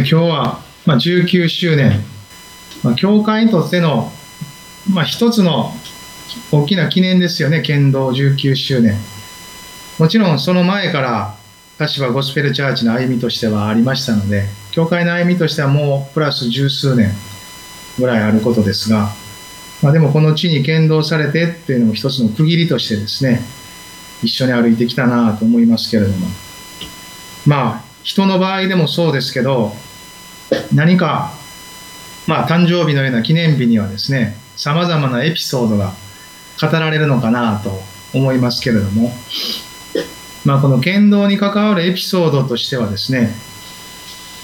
[0.00, 2.00] 今日は、まあ、19周年、
[2.82, 4.10] まあ、教会にとっての、
[4.92, 5.72] まあ、一つの
[6.52, 8.96] 大きな記念ですよね、剣道19周年。
[9.98, 11.34] もちろんその前から
[11.78, 17.10] 柏ゴスペルチャーチの歩みとしてはありましたので、教会の歩みとしてはもうプラス十数年
[17.98, 19.10] ぐらいあることですが、
[19.82, 23.40] まあ、でもこの地に剣道されてっていうのも一つの区切りとしてですね、
[24.22, 26.26] 一緒に歩いてきたなと思いますけれども、
[27.46, 29.72] まあ、人の場合でもそうですけど、
[30.74, 31.32] 何か、
[32.26, 35.92] まあ、誕生日のような記念日にはですね、様々なエピソードが
[36.60, 37.80] 語られるのかなと
[38.12, 39.12] 思いますけれども、
[40.44, 43.30] まあ、この剣道に関わるエピソードとしてはですね、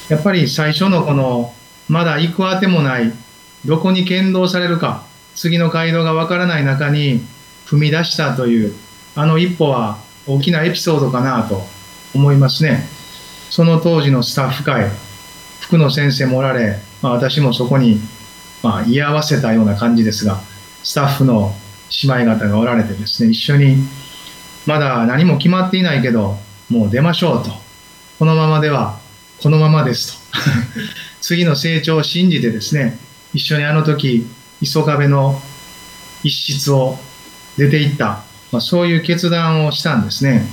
[0.08, 1.52] やっぱり最初のこの、
[1.88, 3.12] まだ行くあてもない、
[3.64, 7.20] どこに剣道されるか、次の街道がわからない中に
[7.66, 8.74] 踏み出したという、
[9.14, 11.62] あの一歩は大きなエピソードかなと
[12.14, 12.88] 思いますね。
[13.50, 14.90] その当時のスタッフ会、
[15.66, 17.98] 福野先生もおられ、まあ、私もそこに、
[18.62, 20.40] まあ、居合わせたような感じですが、
[20.84, 21.52] スタッフの
[22.04, 23.78] 姉妹方がおられてですね、一緒に、
[24.64, 26.36] まだ何も決まっていないけど、
[26.70, 27.50] もう出ましょうと。
[28.20, 29.00] このままでは、
[29.42, 30.38] このままですと。
[31.20, 32.96] 次の成長を信じてですね、
[33.34, 34.24] 一緒にあの時、
[34.60, 35.42] 磯壁の
[36.22, 36.96] 一室を
[37.58, 40.46] 出ていった、まあ、そういう決断をしたんですね。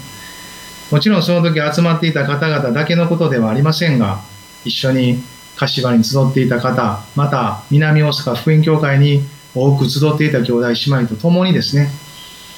[0.89, 4.33] もちろんその時集まっていた方々だけのことではありませんが、
[4.66, 5.23] 一緒に
[5.56, 9.22] 柏に集っていた方、また南大阪福音教会に
[9.55, 11.89] 多く集っていた兄弟姉妹と共にですね、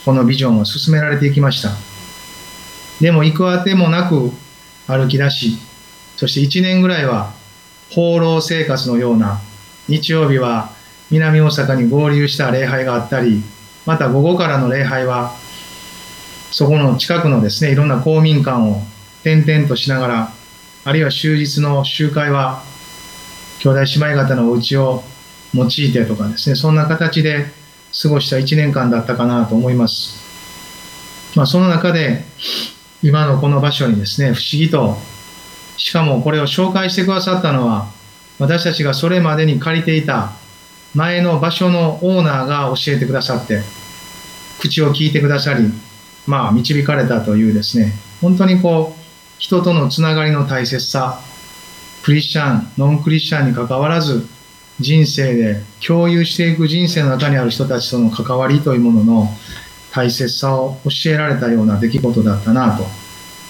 [0.06, 1.72] このビジョンを進められていきました。
[3.02, 4.32] でも行くあてもなく
[4.88, 5.58] 歩き出し、
[6.16, 7.34] そして1年ぐらいは
[7.92, 9.42] 放浪生活のような、
[9.88, 10.72] 日曜日は
[11.12, 13.44] 南大阪に合流した礼拝があったり、
[13.86, 15.36] また午後からの礼拝は
[16.52, 18.82] そこの近くのですね、いろんな公民館を
[19.22, 20.34] 転々としながら、
[20.88, 22.62] あるいは終日の集会は、
[23.58, 25.04] 兄弟姉妹方のお家を
[25.56, 27.48] 用いてとかですね、そんな形で
[28.04, 30.24] 過ごした1年間だったかなと思います。
[31.36, 32.24] まあ、その中で、
[33.02, 35.00] 今のこの場所にですね、不思議と、
[35.76, 37.88] しかもこれを紹介してくださったのは、
[38.38, 40.34] 私たちがそれまでに借りていた
[40.94, 43.64] 前の場所のオーナーが教えてくださって、
[44.60, 45.68] 口を聞いてくださり、
[46.28, 47.92] まあ、導かれたというですね、
[48.22, 49.05] 本当にこう、
[49.46, 51.20] 人とのつながりの大切さ、
[52.02, 54.28] クリスチャン、ノンクリスチャンにかかわらず、
[54.80, 59.30] 人生で共有していく人生の中にある人たちとの関わりというものの
[59.92, 62.86] 大切さを教えられたような出来事だったなと。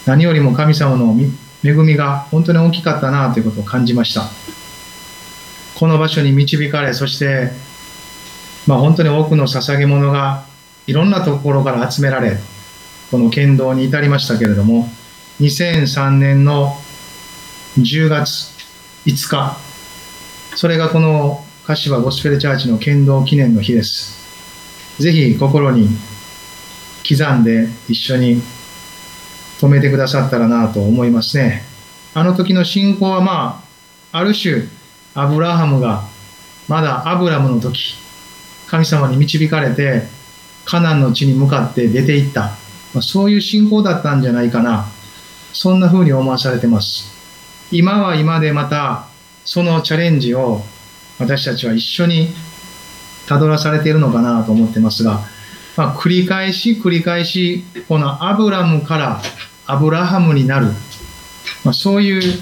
[0.05, 1.15] 何よりも神様の
[1.63, 4.23] 恵みが本当に大きかったなということを感じました。
[5.79, 7.51] この場所に導かれ、そして、
[8.67, 10.43] まあ、本当に多くの捧げ物が
[10.87, 12.37] いろんなところから集められ、
[13.11, 14.89] この剣道に至りましたけれども、
[15.41, 16.77] 2003年の
[17.77, 18.55] 10月
[19.05, 19.57] 5日、
[20.55, 24.17] それがこの柏ゴスペルチャーチの剣道記念の日です。
[24.97, 25.89] ぜひ心に
[27.05, 28.41] 刻んで一緒に
[29.59, 31.63] 止めてくださったらなと思いますね。
[32.13, 33.61] あの時の信仰はま
[34.13, 34.69] あ、ある種、
[35.15, 36.05] アブラハムが
[36.69, 37.95] まだアブラムの時、
[38.67, 40.03] 神様に導かれて、
[40.63, 42.41] カナンの地に向かって出て行った。
[42.93, 44.94] まあ、そういう信仰だったんじゃないかな。
[45.55, 47.09] そんな風に思わされてます。
[47.71, 49.07] 今は今でまた、
[49.45, 50.61] そのチャレンジを
[51.17, 52.27] 私たちは一緒に
[53.25, 55.21] たどらされているのかなと思ってますが、
[55.77, 59.21] まあ、繰り返し繰り返し、このアブラムから
[59.65, 60.67] アブラハムになる、
[61.63, 62.39] まあ、そういう、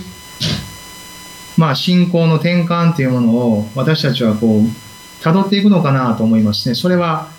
[1.56, 6.74] まあ、信仰の転換というものを私たちはこう、辿っていくのかなと思いますね。
[6.74, 7.30] それは、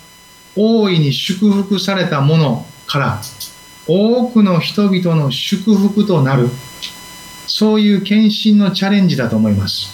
[0.55, 3.21] 大いに祝福されたものから
[3.87, 6.49] 多くの人々の祝福となる。
[7.47, 9.93] そういう献身のチャレンジだと思います。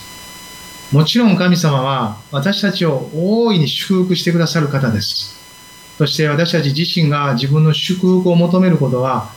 [0.91, 5.37] もちろん神様は私たちを大いに祝福してくださる方です。
[5.97, 9.29] そして私たち自身が自分の祝福を求めることは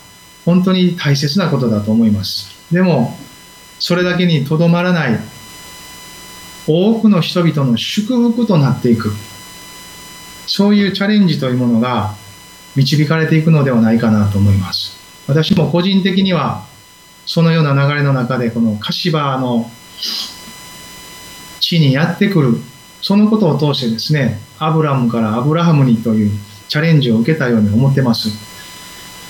[0.44, 2.48] 本当に大切なことだと思います。
[2.72, 3.16] でも
[3.78, 5.18] それだけにとどまらない
[6.66, 9.12] 多くの人々の祝福となっていく。
[10.46, 12.14] そういうチャレンジというものが
[12.76, 14.96] 導かれていくのではないかなと思います。
[15.26, 16.66] 私も個人的には、
[17.26, 19.70] そのような流れの中で、この柏の
[21.60, 22.58] 地にやってくる、
[23.00, 26.30] そのことを通してですね、アブラムからアブラハムにという
[26.68, 28.30] チャレンジを受けたように思ってます。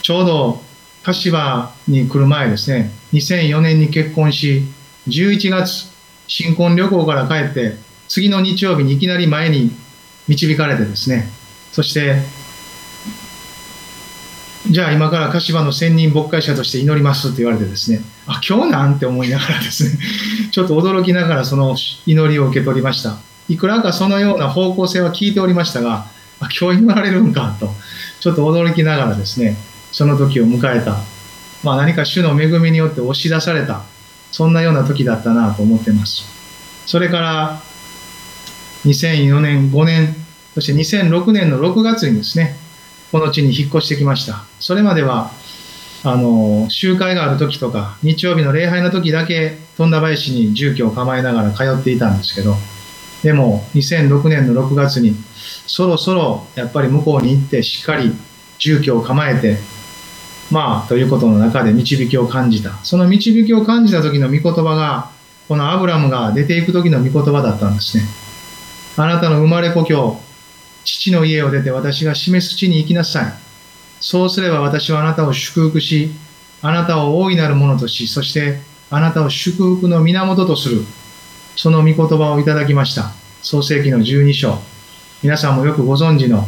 [0.03, 0.63] ちょうど
[1.03, 4.65] 柏に来る前ですね、2004年に結婚し、
[5.09, 5.93] 11月、
[6.27, 7.77] 新婚旅行から帰って、
[8.09, 9.71] 次の日曜日にいきなり前に
[10.29, 11.29] 導かれてですね、
[11.73, 12.23] そして
[14.71, 19.99] じゃあ今から柏の専任牧会者として祈りますって言われてですね、あ、今日なんて思いながらですね、
[20.51, 21.77] ちょっと驚きながらその
[22.07, 23.19] 祈りを受け取りました。
[23.49, 26.07] いくらかそのような方向性は聞いておりましたが、
[26.41, 27.75] あ、今日祈られるんかと、
[28.21, 29.59] ちょっと驚きながらですね、
[29.93, 30.97] その時を迎えた。
[31.63, 33.83] まあ何か主の恵みによって押し出された、
[34.33, 36.25] そんなような時だったなと思ってます。
[36.87, 37.61] それから、
[38.87, 40.17] 2004年、5年、
[40.55, 42.57] そして2006年の6月にですね、
[43.15, 44.43] この地に引っ越してきました。
[44.59, 45.31] それまでは、
[46.03, 52.57] あの、集会がある時とか、日曜日の礼拝の時だけ、富田林に住居を構えながら通っていたんですけど、
[53.23, 55.15] でも、2006年の6月に、
[55.69, 58.13] そろそろやっぱり向こうに行って、しっかり
[58.59, 59.59] 住居を構えて、
[60.51, 62.73] まあ、ということの中で導きを感じた。
[62.83, 65.11] その導きを感じた時の御言葉が、
[65.47, 68.03] このアブラムが出ていく時の御言葉だったんですね。
[68.97, 70.21] あなたの生まれ故郷、
[70.85, 73.33] 父の家を出て私が示す地に行きなさい。
[74.01, 76.11] そうすれば私はあなたを祝福し、
[76.63, 78.61] あなたを大いなるものとし、そして
[78.91, 80.85] あなたを祝福の源とする。
[81.57, 83.13] その御言葉をいただきました。
[83.43, 84.59] 創世紀の12章。
[85.23, 86.47] 皆さんもよくご存知の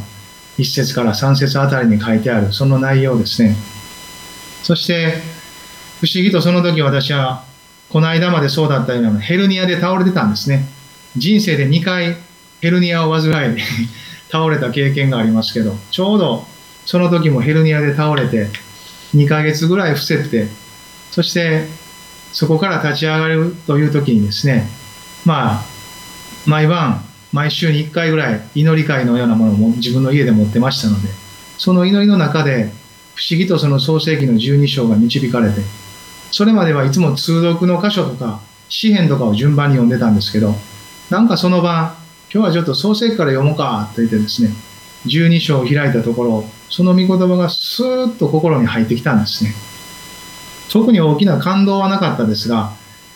[0.59, 3.57] 1節から3節あたりに書いてあるその内容ですね。
[4.63, 5.23] そして、
[6.01, 7.45] 不思議とその時私は、
[7.89, 10.67] この間までそうだったようなヘルニアで倒れてたんですね。
[11.17, 12.17] 人生で2回
[12.61, 13.57] ヘルニアを患い
[14.31, 16.45] 倒れた経験がありますけど、ちょうど
[16.85, 18.49] その時もヘルニアで倒れて、
[19.15, 20.49] 2ヶ月ぐらい伏せて、
[21.11, 21.67] そして
[22.33, 24.69] そこから立ち上がるという時にですね、
[25.25, 25.65] まあ、
[26.47, 27.03] 毎晩、
[27.33, 31.09] 毎週に1回ぐらい祈り会のようなものを自分の家で持ってましたので、
[31.59, 32.73] その祈りの中で
[33.15, 35.61] 不思議とその創世記の12章が導かれて、
[36.31, 40.55] それまではいつも通読の箇所とか詩篇とかを順番に読んでたんですけど、
[41.11, 41.97] なんかその晩、
[42.33, 44.51] 今日はちょっと創世記から読もうかと言ってですね、
[45.07, 49.55] 12章を開いたところ、その御言葉がスーッと心に入ってきたんですね。
[50.69, 52.73] 特に大きな感動はなかったですが、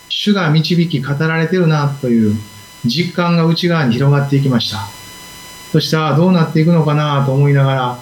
[0.09, 2.37] 主が導き語られてるなという
[2.85, 4.79] 実感が内側に広がっていきました。
[5.73, 7.99] そしてどうなっていくのかなと思いながら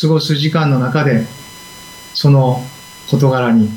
[0.00, 1.26] 過ごす時間の中で、
[2.14, 2.64] その
[3.08, 3.68] 事柄に、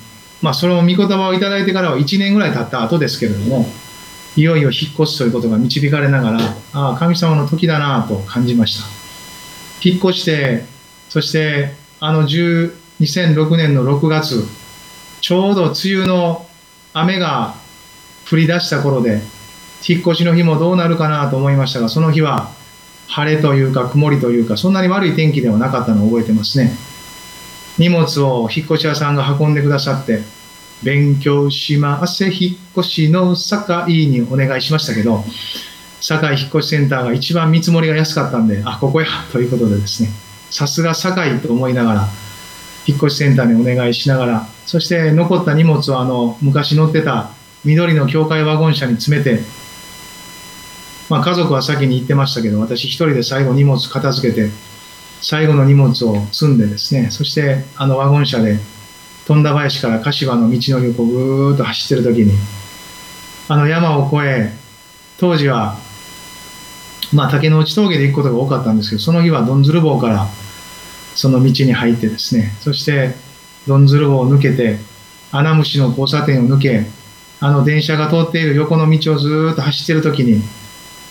[0.41, 3.67] まあその御言葉をいただいてからは1年ぐらい経った後ですけれども、
[4.35, 6.39] いよいよ引っ越すということが導かれながら、
[6.73, 8.85] ああ、神様の時だなと感じました。
[9.81, 10.65] 引っ越して、
[11.09, 14.45] そしてあの2006年の6月、
[15.21, 16.45] ちょうど梅雨の
[16.93, 17.55] 雨が
[18.29, 19.21] 降り出した頃で、
[19.87, 22.51] 引っ越しの日もどうなるかなと思いましたが、その日は
[23.07, 26.75] 晴れというか曇りというか、そんなに悪い天気ではなかったのを覚えてますね。
[27.77, 30.23] 荷物を引っ越し屋さんが運んでくださって、
[30.85, 35.23] 勉強しませ引っ越しの堺にお願いしましたけど、
[35.99, 40.09] 堺引っ越しセンターが一番見積もりが安かったんで、あ、ここや、ということでですね、
[40.51, 42.07] さすが堺と思いながら、
[42.85, 47.31] 引っ越しセンターにお願いしながら、そして残った荷物をあの、昔乗ってた
[47.63, 49.39] 緑の教会ワゴン車に詰めて、
[51.09, 54.51] まあ家族は先に行ってましたけど、私一人で最後荷物片付けて、
[55.19, 58.59] 最後の荷物を積んでですね、そしてあのワゴン車で
[59.25, 62.33] 富田林から柏の道のりをぐーっと走ってる時に
[63.47, 64.53] あの山を越え
[65.17, 65.77] 当時は
[67.13, 70.27] まあ竹の内峠で行くことが多かったんですけどその日はどんずる坊から
[71.15, 73.15] その道に入ってですねそして
[73.67, 74.77] どんずる坊を抜けて
[75.31, 76.85] 穴虫の交差点を抜け
[77.39, 80.41] あの電車が通っている横の道をずっと走ってる時に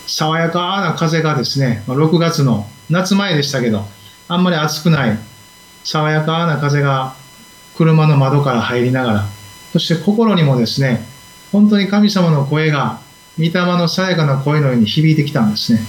[0.07, 3.85] 爽やかな風がですねま6月の夏前でしたけど
[4.29, 5.19] あんまり暑くない
[5.83, 7.17] 爽やかな風が
[7.77, 9.25] 車の窓から入りながら、
[9.73, 11.05] そして心にもですね、
[11.51, 13.01] 本当に神様の声が、
[13.37, 15.81] 御霊のさやかな声のように響いてきたんですね。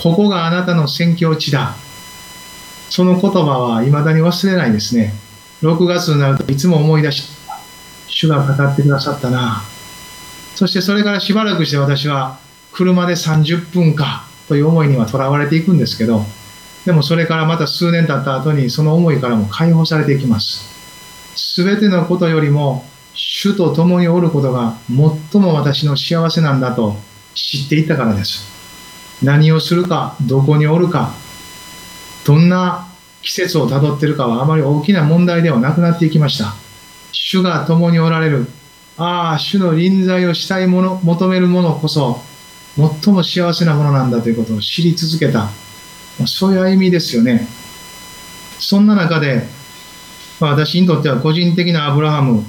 [0.00, 1.74] ここがあなたの宣教地だ。
[2.88, 5.12] その言葉は未だに忘れないですね。
[5.62, 7.28] 6月になるといつも思い出し、
[8.06, 9.62] 主が語ってくださったな。
[10.54, 12.38] そしてそれからしばらくして私は
[12.72, 16.24] 車で30分かという思いにはとらわれていくんですけど、
[16.86, 20.77] でもそれからまた数年経った後にその思いからも解放されていきます。
[21.38, 26.96] すべてのことよりも主と共におることが最も私の幸せなんだと
[27.34, 28.44] 知っていたからです。
[29.22, 31.12] 何をするか、どこにおるか、
[32.24, 32.88] どんな
[33.22, 36.54] 季節をたどってるかはあまり大きな問題ではなくなっていきました。
[37.12, 38.48] 主が共におられる。
[38.96, 42.20] ああ、主の臨在をしたいもの、求めるものこそ、
[42.76, 45.50] 最も幸せなものなんだということを知り続けた。
[46.26, 47.46] そういう歩みですよね。
[48.58, 49.57] そんな中で、
[50.40, 52.44] まあ、私にとっては個人的なアブラハム、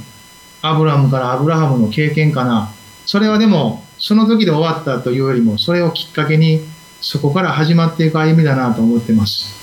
[0.61, 2.71] アブラムからアブラハムの経験かな。
[3.05, 6.61] それはでも、その時で終わったというよりも、それをきっかけに、
[7.01, 9.59] そこから始まっていく歩みだなと思ってます。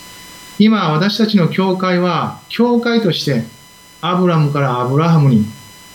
[0.59, 3.45] 今私たちの教会は教会として
[4.01, 5.45] アブラムからアブラハムに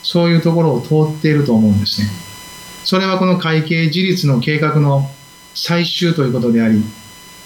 [0.04, 2.08] そういうところを通っていると思うんですね
[2.84, 5.10] それはこの会計自立の計画の
[5.56, 6.84] 最終ということであり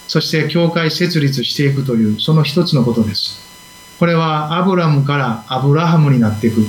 [0.07, 3.44] そして教会設立していくというその一つのことです
[3.99, 6.65] これはアブラムからアブラハムになっていく。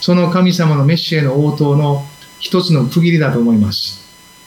[0.00, 2.04] その神様のメッシへの応答の
[2.40, 4.02] 一つの区切りだと思います。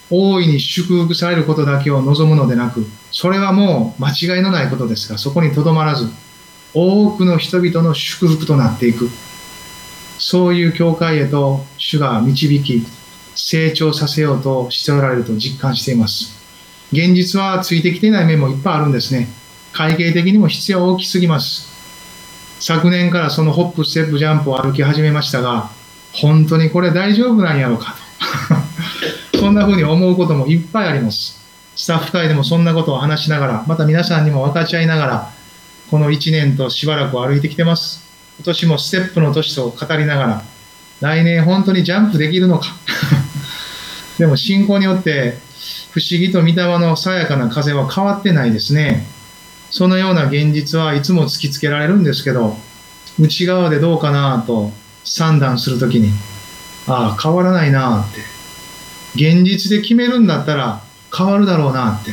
[0.10, 6.12] 大いに祝福されることだけを望むのでなくそれはもう間違いのないことですがそこにとどまらず
[6.75, 9.10] 多くの人々の祝福となっていく。
[10.18, 12.86] そういう教会へと主が導き
[13.36, 16.36] 成長させようとしておられると実感しています。
[16.92, 19.28] 現実はついてきていない面もいっぱいあるんですね。
[19.74, 21.75] 会計的にも必要大きすぎます。
[22.60, 25.70] 昨年からそのホップステップジャンプを歩き始めましたが
[26.14, 27.96] 本当にこれ大丈夫なんやろうか
[29.34, 29.38] と。
[29.40, 31.42] そんな風に思うこともいっぱいあります。
[31.76, 35.30] スタッフ会でもそんなことを話しながらまた皆さんにも分かち合いながら
[35.92, 38.06] この1年としばらく歩いてきてます。
[38.38, 40.44] 今年もステップの年と語りながら
[41.02, 42.68] 来年本当にジャンプできるのか。
[44.18, 45.38] でも信仰によって
[45.92, 49.06] 不思議と御霊のさやかな風は変わってないですね。
[49.77, 52.55] そのような現実はいつも突きつけられるんですけど
[53.20, 54.72] 内側でどうかなと
[55.17, 56.12] 判断するときに
[56.88, 58.22] ああ変わらないなって。
[59.15, 60.82] 現実で決めるんだったら
[61.13, 62.12] 変わるだろうなって。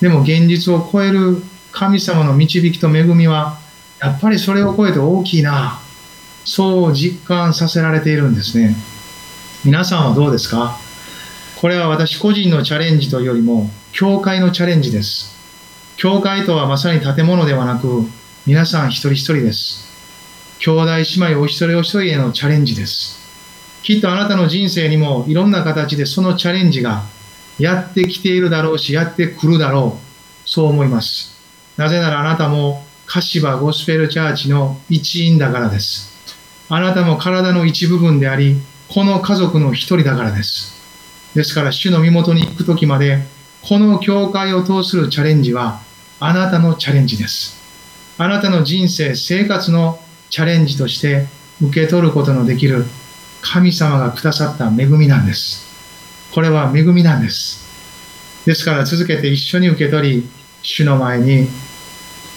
[0.00, 3.58] でも現実を超える神様の導きと恵みは
[4.00, 5.78] やっぱりそれを超えて大きいな。
[6.44, 8.74] そう実感させられているんですね。
[9.64, 10.76] 皆さんはどうですか？
[11.60, 15.38] これは私個人のチャレンジというよりも教会のチャレンジです。
[16.00, 18.04] 教会とはまさに建物ではなく
[18.46, 19.86] 皆さん一人一人です。
[20.58, 23.20] 兄弟姉妹お一人お一人へのチャレンジです。
[23.82, 27.02] きっとあなたの人生にもいろんな形でそのチャレンジが
[27.58, 30.48] やってきているだろうしやってくるだろう。
[30.48, 31.38] そう思います。
[31.76, 36.14] なぜならあなたも柏ゴスペルチャーチの一員だからです。
[36.70, 38.56] あなたも体の一部分であり
[38.88, 40.80] この家族の一人だからです。
[41.34, 43.18] ですから主の身元に行く時まで
[43.60, 45.89] この教会を通するチャレンジは
[46.22, 47.58] あなたのチャレンジです。
[48.18, 49.98] あなたの人生、生活の
[50.28, 51.26] チャレンジとして
[51.62, 52.84] 受け取ることのできる
[53.40, 55.66] 神様がくださった恵みなんです。
[56.34, 58.44] これは恵みなんです。
[58.44, 60.28] ですから続けて一緒に受け取り、
[60.62, 61.48] 主の前に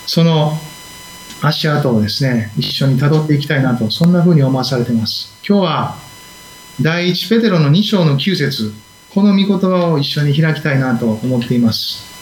[0.05, 0.57] その
[1.41, 5.37] 足跡をですね、一緒に辿っていきたいなと、そんな風に思わされています。
[5.45, 5.95] 今日は
[6.81, 8.73] 第一ペテロの2章の9節
[9.13, 12.12] この御言葉を一緒に開きたいなと思っています。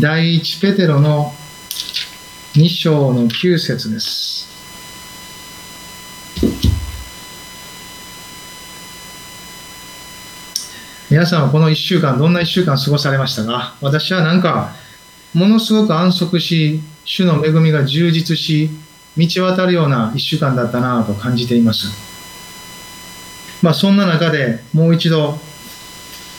[0.00, 1.34] 第一ペテロの
[2.54, 4.48] 2章の9節です。
[11.10, 13.76] 皆さんはこの1週間、どんな1週間過ごされましたか？
[13.82, 14.74] 私はなんか、
[15.34, 18.70] ものすごく安息し、主の恵みが充実し、
[19.18, 21.88] 道渡るような1週間だったなと感じています。
[23.60, 25.38] まあ、そんな中でもう一度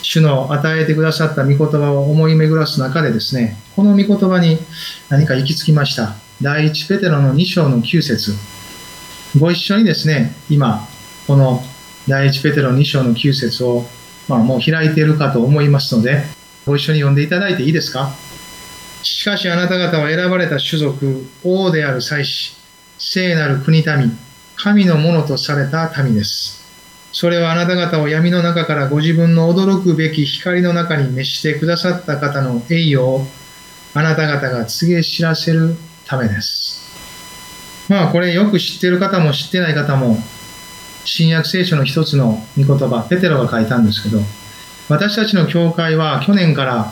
[0.01, 4.57] 主の与えてくださった御言葉を思い巡らす中でですねこの御言葉に
[5.09, 6.15] 何か行き着きました。
[6.41, 8.33] 第一ペテロの2章の9節。
[9.37, 10.87] ご一緒にですね今
[11.27, 11.61] この
[12.07, 13.85] 第一ペテロ2章の9節を、
[14.27, 16.23] まあ、もう開いているかと思いますので
[16.65, 18.11] ご一緒に読んでいただいていいですか？
[19.03, 22.57] しかしあなた方は選ばれた種族王である祭司
[22.99, 24.17] 聖なる国民
[24.55, 26.60] 神のものとされた民です。
[27.13, 33.25] それはあなた方を闇の中からご自分の驚くべき光の中に召してくださった方の栄誉を
[33.93, 35.75] あなた方が告げ知らせる
[36.05, 36.89] ためです。
[37.89, 40.17] まあこれよく知ってる方も知ってない方も
[41.03, 44.19] 新約聖書の一つの御言葉、ペテロが書いたんですけど、
[44.87, 46.91] 私たちの教会は去年から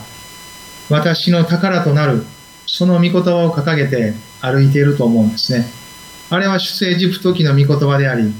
[0.90, 2.26] 私の宝となる
[2.66, 5.66] その御言葉を掲げて歩いていると思うんですね。
[6.30, 8.34] あれは出エジプト記の御言葉であり、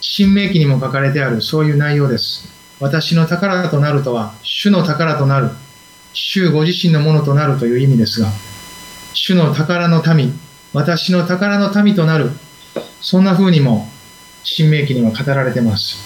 [0.00, 2.48] 新明記にも書かれてあるそういう内容です。
[2.78, 5.50] 私の宝となるとは、主の宝となる、
[6.12, 8.28] 主ご自身のものとなるという意味ですが、
[9.14, 10.38] 主の宝の民、
[10.74, 12.30] 私の宝の民となる、
[13.00, 13.88] そんな風にも
[14.44, 15.96] 新明記には語られています。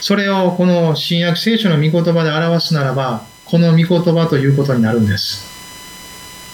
[0.00, 5.44] それをこの新約聖書の御言葉で表すならば、この御言葉ということになるんです。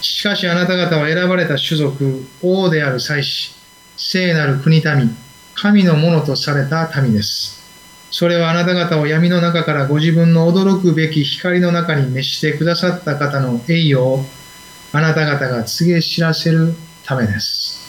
[0.01, 3.53] しかしあなた方は選ばれた種族、王である祭司、
[3.95, 5.15] 聖なる国民、
[5.55, 7.61] 神のものとされた民です。
[8.11, 14.23] それはあなた方を闇の中からご自分の驚くべき光の中に召してくださった方の栄誉を
[14.91, 17.83] あなた方が告げ知らせるためです。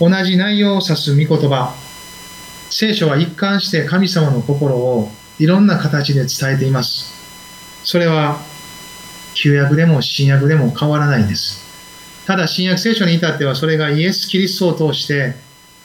[0.00, 1.74] 同じ内容を指す御言葉。
[2.70, 7.12] 聖書は一貫して神様の心をいろんな形で伝えています。
[7.84, 8.38] それは
[9.34, 11.62] 旧約でも新約でも変わらないです。
[12.26, 15.34] ただ新約聖書に至ってはそれがイエス・キリストを通して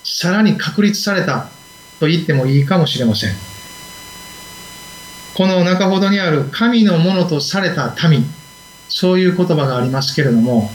[0.09, 1.49] さらに確立された
[1.99, 3.31] と言ってもいいかもしれません。
[5.35, 8.25] この中ほどにある神のものとされた民、
[8.87, 10.71] そういう言葉がありますけれども、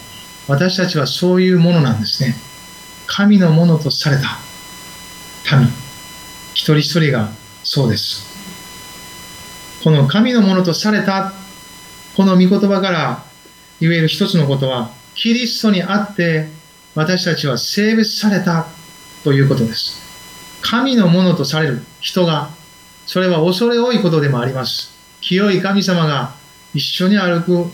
[0.49, 2.37] 私たちはそういうものなんですね。
[3.07, 4.39] 神のものとされた
[5.57, 5.67] 民、
[6.53, 7.31] 一人一人が
[7.65, 8.27] そうです。
[9.83, 11.33] この神のものとされた、
[12.17, 13.25] この御言葉から
[13.81, 16.49] 言える一つのことは、キリストにあって
[16.95, 18.67] 私たちは性別された
[19.25, 20.00] ということです。
[20.62, 22.50] 神のものとされる人が、
[23.07, 24.93] それは恐れ多いことでもあります。
[25.21, 26.35] 清い神様が
[26.75, 27.71] 一緒に歩く、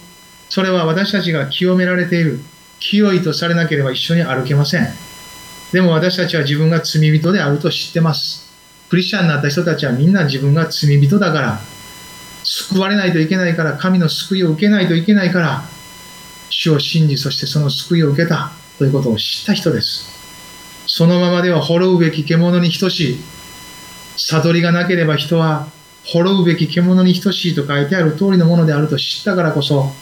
[0.49, 2.41] それは私たちが清められている、
[2.81, 4.89] 清いとされなければ一緒に歩けません。
[5.73, 8.49] でも私たちは自分が罪人であると知ってます。
[8.89, 11.61] クリスチャンになった人たちはみんな自分が罪人だから、
[12.45, 15.65] 救われないといけないから、神の救いを受けないといけないから、
[16.49, 20.18] 主を信じ、そしてその救いを受けたということを知った人です。
[20.99, 23.19] そのままでは滅うべき獣に等しい。
[24.17, 25.69] 悟りがなければ人は
[26.03, 29.93] 滅うべき獣に等しいと書いてある通りのものであると知ったからこそ、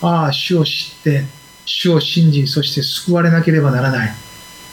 [0.00, 1.26] ああ、主を知って、
[1.64, 4.12] 主を信じ、そして救われなければならない。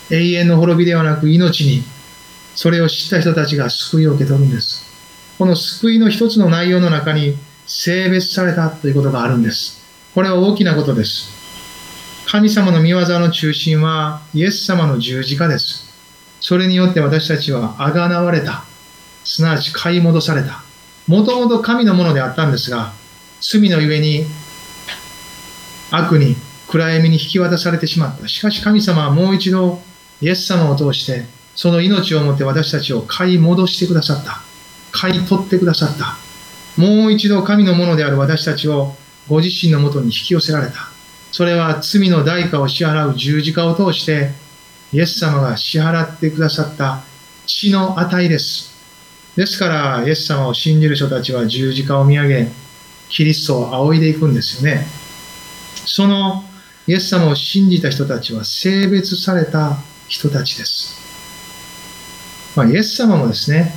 [0.10, 1.84] 永遠の滅びではなく命に、
[2.56, 4.92] それを知った人たちが救いを受け取るんです。
[5.38, 9.86] この救いの一つの内容の中に性別されたということがあるんです。
[10.16, 11.39] これは大きなことです。
[12.32, 15.90] 神様の御業の中心はイエス様の十字架です。
[16.40, 18.66] それによって私たちはあがなわれた。
[19.24, 20.62] すなわち買い戻された。
[21.08, 22.94] もともと神のものであったんですが、
[23.42, 24.26] 罪のゆえに
[25.90, 26.36] 悪に
[26.68, 28.28] 暗闇に引き渡されてしまった。
[28.28, 29.82] しかし神様はもう一度
[30.22, 34.44] イエス様を通してその命をもって私たちを買い戻してくださった。
[34.92, 36.16] 買い取ってくださった。
[36.80, 38.94] もう一度神のものである私たちを
[39.28, 40.89] ご自身のもとに引き寄せられた。
[41.32, 44.32] それは罪の代価を支払う十字架を通して、
[44.92, 47.02] イエス様が支払ってくださった
[47.46, 48.76] 血の値です。
[49.36, 52.48] ですから、イエス様を信じる人たちは十字架を見上げ、
[53.10, 54.86] キリストを仰いでいくんですよね。
[55.86, 56.44] その
[56.88, 61.00] イエス様を信じた人たちは性別された人たちです。
[62.56, 63.74] まあ、イエス様もですね、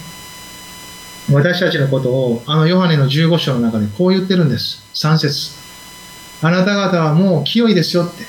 [1.31, 4.83] 私たちのことをあのヨハネの15章の中でこう言ってるんです。
[4.95, 5.62] 3節
[6.43, 8.25] あなた方はもう清いですよって、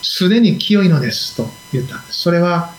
[0.00, 2.20] すでに清いのですと言ったんです。
[2.20, 2.72] それは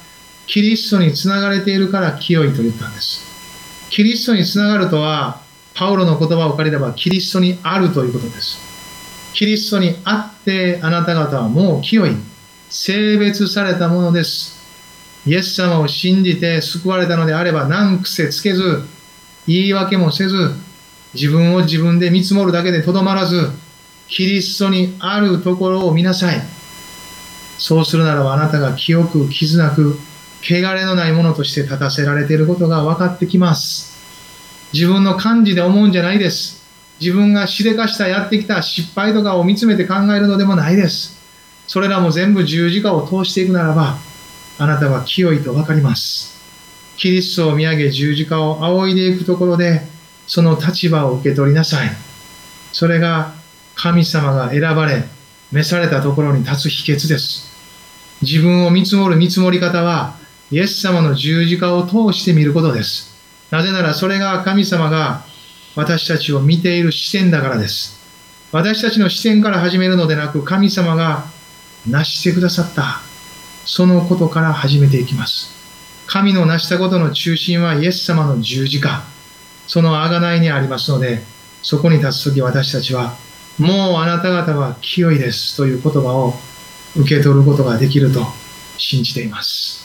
[0.47, 3.21] キリストにつながれているから清いと言ったんです。
[3.89, 5.41] キリストにつながるとは、
[5.75, 8.57] パウロの言葉を借りればキリストにあるということです。
[9.33, 12.15] キリストにあってあなた方はもう清い、
[12.69, 14.61] 性別されたものです。
[15.25, 18.83] イエス様を信じて救われたのであれば何癖つけず、
[19.47, 20.51] 言い訳もせず、
[21.13, 23.49] 自分を自分で見積もるだけでとどまらず、
[24.07, 26.41] キリストにあるところを見なさい。
[27.57, 29.97] そうするならばあなたが清く傷なく、
[30.41, 33.93] 汚れのないものとして立たせられていることが分かってきます。
[34.73, 36.63] 自分の感じで思うんじゃないです。
[36.99, 41.17] 自分がしでかしたやってきた失敗とかを見つめて考えるのでもないです。
[41.67, 43.97] それらも全部十字架を通していくならば、
[44.59, 46.33] あなたは清いと分かります。
[46.97, 49.81] キリストを見上げ十字架を仰いでいくところで、
[50.27, 51.91] その立場を受け取りなさい。
[52.71, 53.33] それが
[53.75, 55.03] 神様が選ばれ、
[55.51, 57.51] 召されたところに立つ秘訣です。
[58.21, 60.15] 自分を見積もる見積もり方は、
[60.51, 63.13] イエス様の十字架を通して見ることです。
[63.51, 65.23] なぜならそれが神様が
[65.75, 67.99] 私たちを見ている視点だからです。
[68.51, 71.25] 私たちの視点から始めるのでなく、神様が
[71.87, 73.01] 成してくださった、
[73.65, 75.51] そのことから始めていきます。
[76.05, 79.03] 神の成したことの中心はイエス様の十字架、
[79.67, 81.23] その贖いにありますので、
[81.63, 83.15] そこに立つとき私たちは、
[83.59, 86.33] もうあなた方は清いですという言葉を
[86.95, 88.25] 受け取ることができると
[88.77, 89.83] 信じています。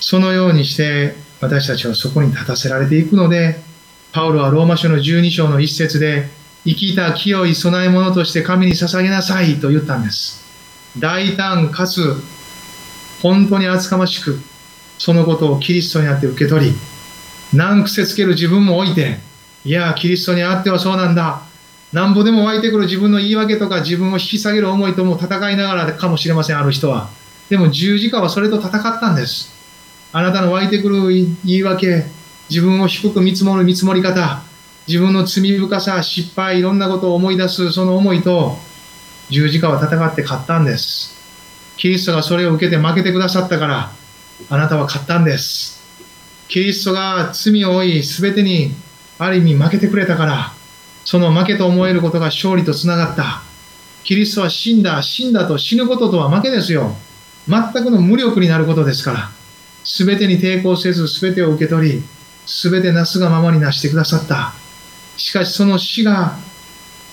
[0.00, 3.60] そのようにして私たちはそこに立たせられていくので、
[4.12, 6.28] パウロはローマ書の12章の一節で、
[6.64, 10.44] 生きた清い供え物として神に捧げなさいと言ったんです。
[10.98, 12.14] 大胆かつ
[13.22, 14.40] 本当に厚かましく、
[14.98, 16.72] そのことをキリストにあって受け取り、
[17.52, 19.18] 難癖つける自分も置いて、
[19.64, 21.42] いや、キリストにあってはそうなんだ。
[21.96, 27.08] なんぼでも湧いてくる自分の言い訳とか自分を引き下げる思いとも戦いながらかもしれません、ある人は。
[27.48, 29.50] でも十字架はそれと戦ったんです。
[30.12, 32.04] あなたの湧いてくる言い訳、
[32.50, 34.42] 自分を低く見積もる見積もり方、
[34.86, 38.58] 自分の罪深さ、失敗、いろんなことを思い出すその思いと
[39.30, 41.16] 十字架は戦って勝ったんです。
[41.78, 43.90] キリストがそれを受けて負けてくださったから、
[44.50, 45.82] あなたは勝ったんです。
[46.48, 48.74] キリストが罪を負い、すべてに
[49.18, 50.52] ある意味負けてくれたから、
[51.06, 53.42] その負けと思えることが勝利とつながった。
[54.02, 56.96] キリストは死んだ、死んだと死ぬこととは負けですよ。
[57.48, 59.30] 全くの無力になることですから。
[59.84, 62.02] すべてに抵抗せず、すべてを受け取り、
[62.44, 64.52] すべてなすがままになしてくださった。
[65.16, 66.36] しかしその死が、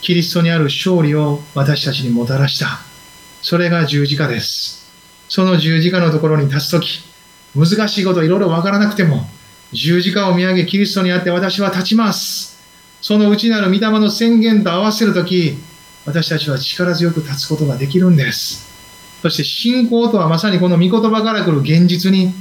[0.01, 2.79] キリストにある勝利を私たちにもたらした。
[3.43, 4.91] それが十字架です。
[5.29, 7.03] その十字架のところに立つとき、
[7.55, 9.29] 難しいこといろいろわからなくても、
[9.71, 12.52] 十字架を見上げキリストにあって私は立ちます。
[13.03, 15.57] その内なる御霊の宣言と合わせるとき、
[16.05, 18.71] 私たちは力強く立つことができるんです。
[19.21, 22.33] そして信仰とはまさにこの御言葉から来る現実に、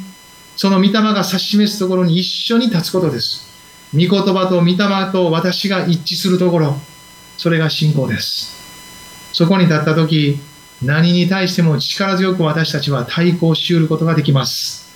[0.54, 3.44] その御霊が指し示すところに一緒に立つことです。
[3.92, 4.76] 御言葉と御霊
[5.10, 6.76] と私が一致するところ、
[7.38, 8.54] それが信仰です。
[9.32, 10.38] そこに立ったとき、
[10.80, 14.88] 何に対しても力強く私たちは対抗し得ることができます。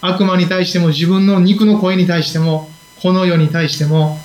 [0.00, 2.70] 悪魔に対しても自分の肉の声に対しても、
[3.02, 4.20] この世に対しても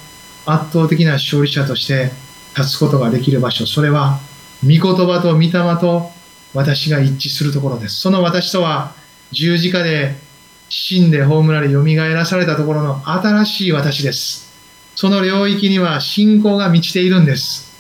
[0.45, 2.11] 圧倒的な勝利者として
[2.57, 4.19] 立つことができる場所、それは、
[4.63, 6.11] 御言葉と御霊と
[6.53, 7.99] 私が一致するところです。
[7.99, 8.93] その私とは、
[9.31, 10.15] 十字架で
[10.69, 14.51] 死んで葬られ蘇らされたところの新しい私です。
[14.95, 17.73] その領域には信仰が満ちているんです。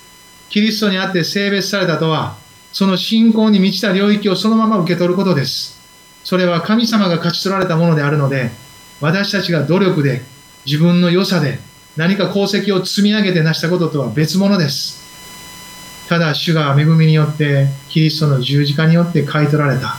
[0.49, 2.35] キリストにあって性別されたとは、
[2.71, 5.79] その信仰に満ちた領域をそのまま受け取ることです。
[6.23, 8.49] それは神様が勝ち取られたものであるので、
[8.99, 10.21] 私たちが努力で、
[10.65, 11.59] 自分の良さで、
[11.95, 15.03] 何か功績を積み上げて成したこととは別物です。
[16.09, 19.95] ただ主が恵みによってキリストの十字架によって買い取られた。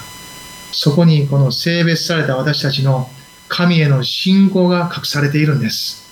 [0.72, 3.09] そこにこの性別された私たちの
[3.48, 6.04] 神への信仰が隠されているんです。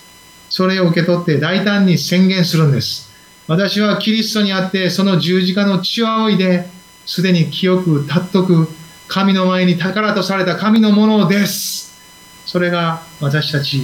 [0.49, 3.11] それを受け取って大胆に宣言するんです。
[3.49, 6.69] 私はキリストにあってその十字架の血を仰いで
[7.07, 8.69] すでに清く尊く
[9.09, 12.01] 神の前に宝とされた神のものです。
[12.47, 13.83] それが私たち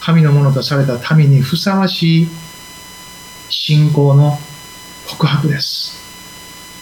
[0.00, 2.28] 神のものとされた民にふさわしい
[3.50, 4.38] 信仰の
[5.08, 5.98] 告白です。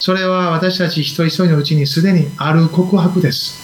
[0.00, 3.60] それは私たち一人一人のうちにすでにある告白です。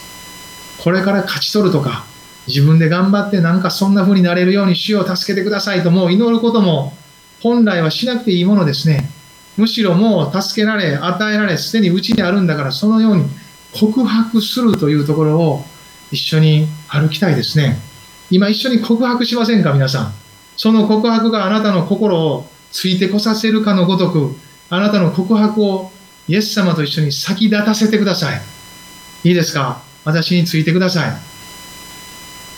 [0.82, 2.04] これから勝ち取るとか、
[2.48, 6.92] 自分で頑張ってなんかそんな風になれるように主を助けてくださいともう祈ることも
[7.40, 9.08] 本来はしなくていいものですね。
[9.56, 13.24] むしろもう助けられ、与えられ、すでにうちにあるんだからそのように
[13.78, 15.64] 告白するというところを
[16.10, 17.78] 一緒に歩きたいですね。
[18.32, 20.12] 今一緒に告白しませんか皆さん？
[20.56, 24.34] その告白があなたの心をついてこさせるかのごとく、
[24.70, 25.92] あなたの告白を
[26.28, 28.40] イエス様と一緒に先立たせてください。
[29.24, 29.82] いいですか？
[30.06, 31.12] 私についてください。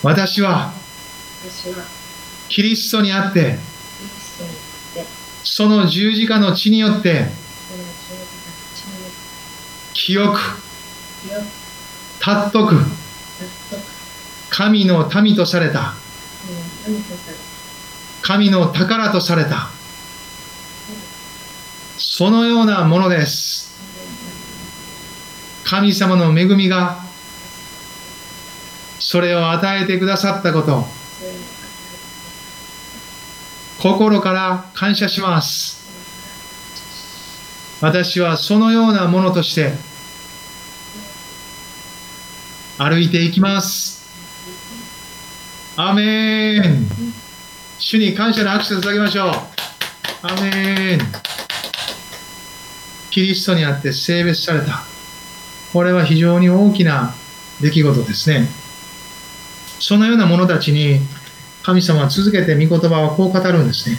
[0.01, 0.71] 私は、
[2.47, 3.57] キリストにあって、
[5.43, 7.25] その十字架の血によって、
[9.93, 10.39] 清く、
[12.21, 12.75] 尊く、
[14.57, 15.95] 神の民とされた。
[18.21, 19.67] 神の宝とされた。
[21.97, 23.75] そのようなものです。
[25.65, 26.99] 神様の恵みが
[28.97, 30.85] それを与えてくださったこと。
[33.81, 35.83] 心から感謝します。
[37.81, 39.73] 私はそのようなものとして
[42.77, 44.04] 歩いていきます。
[45.77, 46.87] アメン
[47.79, 49.29] 主に感謝の拍手を捧げましょう。
[50.21, 50.99] アメン
[53.11, 54.83] キリストにあって性別された。
[55.73, 57.13] これは非常に大きな
[57.61, 58.47] 出来事ですね。
[59.79, 60.99] そのような者たちに
[61.61, 63.97] 神様は続けて御言葉はこう語るんですね。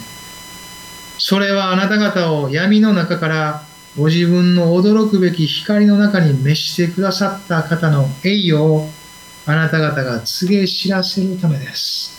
[1.19, 3.63] それはあなた方を闇の中から
[3.99, 8.89] ご自分の驚くべき光の中に召してくださった方の栄誉を
[9.49, 12.17] あなた方が告げ知らせるためです。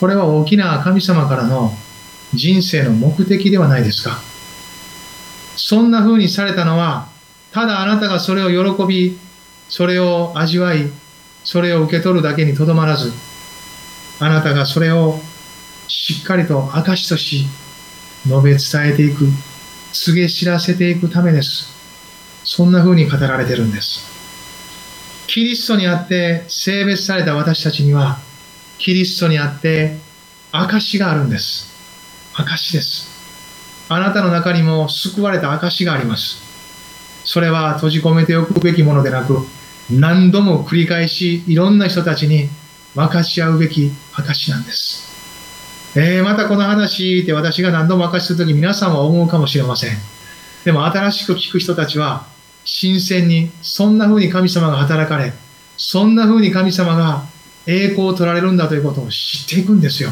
[0.00, 1.72] これは大きな神様からの
[2.32, 4.18] 人生の目的ではないですか。
[5.56, 7.08] そんな風にされたのは、
[7.52, 9.18] ただあなたがそれを喜び、
[9.68, 10.90] それを味わい、
[11.44, 13.12] それを受け取るだけにとどまらず、
[14.20, 15.20] あなたがそれを
[15.88, 17.46] しっかりと証とし、
[18.26, 19.26] 述べ伝えていく、
[19.92, 21.70] 告げ知らせていくためです。
[22.44, 24.17] そんな風に語られてるんです。
[25.28, 28.16] キリストにあって性別された私たちには、
[28.78, 29.98] キリストにあって
[30.52, 31.68] 証があるんです。
[32.32, 33.10] 証です。
[33.90, 36.42] あなたの中にも救われた証があります。
[37.26, 39.46] それは閉じ込めておくべきものでなく、
[39.90, 42.48] 何度も繰り返しいろんな人たちに
[42.94, 45.94] 分かち合うべき証なんです。
[45.94, 49.90] えー、またこの話って私が何度も明かしするとき皆さんは思うかもしれません。
[50.64, 52.24] でも新しく聞く人たちは
[52.70, 55.32] 新鮮に、そんな風に神様が働かれ、
[55.78, 57.24] そんな風に神様が
[57.66, 60.10] 栄光を取られるんだということを知っていくんですよ。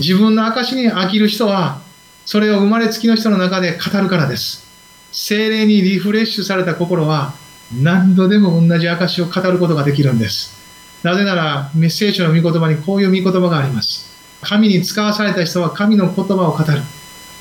[0.00, 1.80] 自分の証に飽きる人は、
[2.26, 4.66] それを生まれつきの人の中で語るからです。
[5.12, 7.32] 精霊にリフレッシュされた心は
[7.80, 10.58] 何度でも同じ証を語ることができるんです。
[11.04, 14.10] なぜなら、メッセージの御言葉にこういう御言葉があります。
[14.40, 16.82] 神に使わされた人は神の言葉を語る。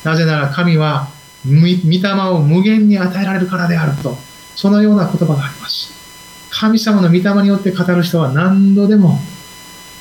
[0.04, 1.08] なぜなら神は
[1.46, 4.18] 御霊を無限に与えられるからであると、
[4.56, 5.92] そのような言葉があります。
[6.50, 9.20] 神様の御霊によって語る人は何度でも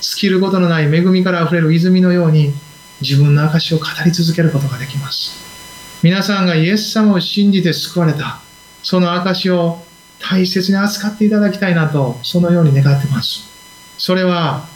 [0.01, 2.53] 尽きることのない恵みから溢れる泉のように
[3.01, 5.33] 自分の証を語り続けることができます。
[6.03, 8.41] 皆さんがイエス様を信じて救われた、
[8.83, 9.83] その証を
[10.19, 13.49] 大切に扱っていただきたいなと、そのように願っています。
[13.97, 14.67] それは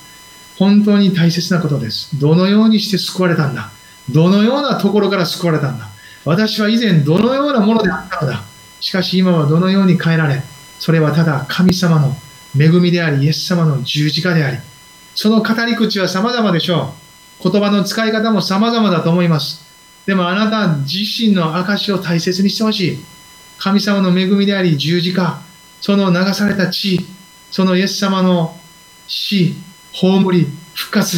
[0.59, 2.19] 本当に大切なことです。
[2.19, 3.71] どのようにして救われたんだ
[4.11, 5.89] どのようなところから救われたんだ
[6.25, 8.43] 私は以前どのようなものであったのだ
[8.81, 10.43] しかし今はどのように変えられ、
[10.79, 12.15] それはただ神様の
[12.59, 14.59] 恵みであり、イエス様の十字架であり、
[15.15, 16.93] その語り口は様々でしょ
[17.43, 17.51] う。
[17.51, 19.65] 言葉の使い方も様々だと思います。
[20.07, 22.99] でもあなた自身の証を大切にしてほしい。
[23.59, 25.41] 神様の恵みであり、十字架、
[25.81, 27.07] その流された血、
[27.51, 28.55] そのイエス様の
[29.07, 29.55] 死、
[29.93, 31.17] 葬り、復活、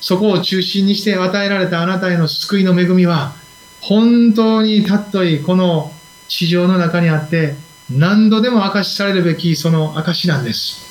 [0.00, 3.32] そこを中心にして与えられたあなたへの救いの恵みは、
[3.80, 5.92] 本当に尊いこの
[6.28, 7.54] 地上の中にあって、
[7.90, 10.86] 何度でも証しされるべきその証なんです。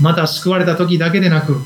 [0.00, 1.56] また救われた時だけでなく、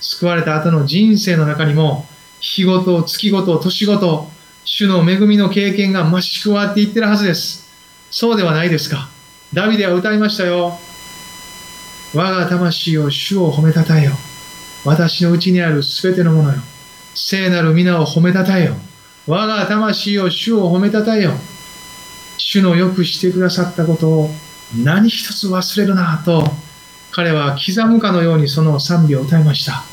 [0.00, 2.06] 救われた後の人生の中にも、
[2.40, 4.28] 日ごと、月ごと、年ごと、
[4.64, 7.68] 主の恵みの経験が増し加わっていってるはずです。
[8.10, 9.08] そうではないですか。
[9.52, 10.78] ダビデは歌いましたよ。
[12.14, 14.12] 我が魂を主を褒めたたえよ。
[14.84, 16.58] 私のうちにあるすべてのものよ。
[17.14, 18.74] 聖なる皆を褒めたたえよ。
[19.30, 21.30] 我が魂を主を褒めたたえよ。
[22.36, 24.30] 主のよくしてくださったことを
[24.82, 26.44] 何一つ忘れるなと
[27.12, 29.84] 彼は刻むかのようにその賛美を歌いました。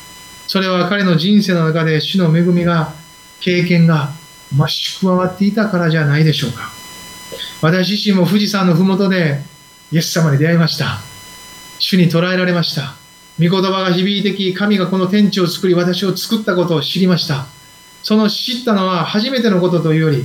[0.47, 2.93] それは彼の人生の中で主の恵みが、
[3.39, 4.09] 経験が
[4.55, 6.71] 増し加わっていたからじゃないでしょうか。
[7.61, 9.41] 私自身も富士山の麓で
[9.91, 10.99] イエス様に出会いました。
[11.77, 12.95] 主に捉えられました。
[13.39, 17.56] 御言葉が響いてき、神がこの天地を作り私を作ったことを知りました。
[18.07, 20.23] その知ったのは初めてのことというより、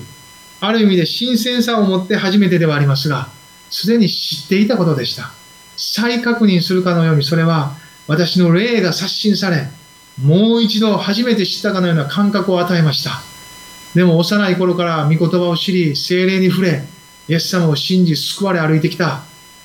[0.61, 3.27] ある意味で新鮮さを持って初めてではありますが、
[3.71, 5.33] すでに知っていたことでした。
[5.77, 7.73] 再確認するかのようにそれは
[8.07, 9.66] 私の霊が刷新され
[10.23, 13.21] もう一度初めて知ったかのような感覚を与えました。
[13.97, 16.85] でも幼い頃から御言葉を知り精霊に触れ
[17.27, 19.23] イエス様を信じ救われ歩いてきた。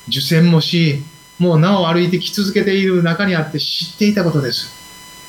[0.08, 1.04] 受洗もし
[1.38, 4.74] もうなお歩いてき続けている中にあって知っていたことです。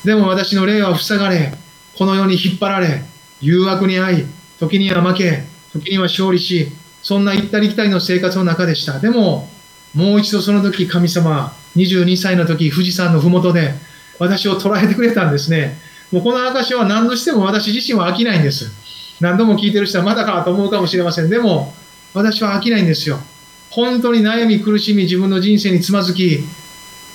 [0.06, 1.52] でも私の霊は塞がれ
[1.98, 3.02] この世に引っ張られ
[3.40, 4.24] 誘惑に遭い
[4.60, 6.68] 時には負け時には勝利し
[7.02, 9.00] そんな行ったり来たりの生活の中でした。
[9.00, 9.48] でも
[9.94, 13.74] もう一度その時神様22歳の時富士山の麓で
[14.20, 15.76] 私を捉えてくれたんですね。
[16.12, 18.70] もうこの証は何度しても私自身は飽きないんです。
[19.20, 21.28] 何度も聞いてる人はまだかと思うかもしれません。
[21.28, 21.74] でも
[22.14, 23.18] 私は飽きないんですよ。
[23.70, 26.44] 本当に悩み苦しみ自分の人生につまずき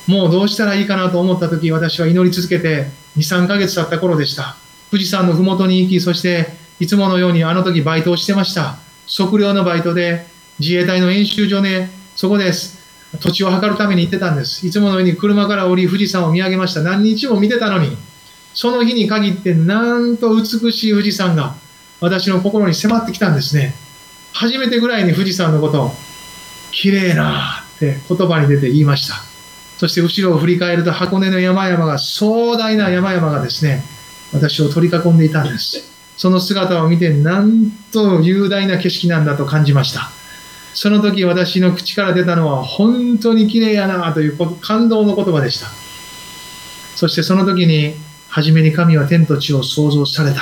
[0.08, 4.58] もうどうしたらいいかなと思った時私は祈り続けて23ヶ月経った頃でした。
[4.94, 6.46] 富士山の麓に行きそして
[6.80, 8.78] いつものようにあの時バイトをしてました
[9.08, 10.28] 測量のバイトで
[10.60, 12.80] 自衛隊の演習場でそこです。
[13.20, 14.66] 土地を測るために行ってたんです。
[14.66, 16.82] いつものように車から降り、富士山を見上げました。
[16.82, 17.98] 何日も見てたのに、
[18.54, 21.56] その日に限って、なんと美しい富士山が
[22.00, 23.74] 私の心に迫ってきたんですね。
[24.32, 25.92] 初めてぐらいに富士山のことを、
[26.72, 29.16] 綺麗なって言葉に出て言いました。
[29.78, 33.84] そして後ろを振り返ると箱根の山々が、壮大な山々がですね、
[34.34, 35.92] 私を取り囲んでいたんです。
[36.18, 40.12] その姿を見て、なんと雄大な景色なんだと感じました。
[40.74, 45.68] その時私の口から出たのは本当に綺麗やなという感動の言葉でした
[46.96, 47.94] そしてその時に
[48.28, 50.42] 初めに神は天と地を創造された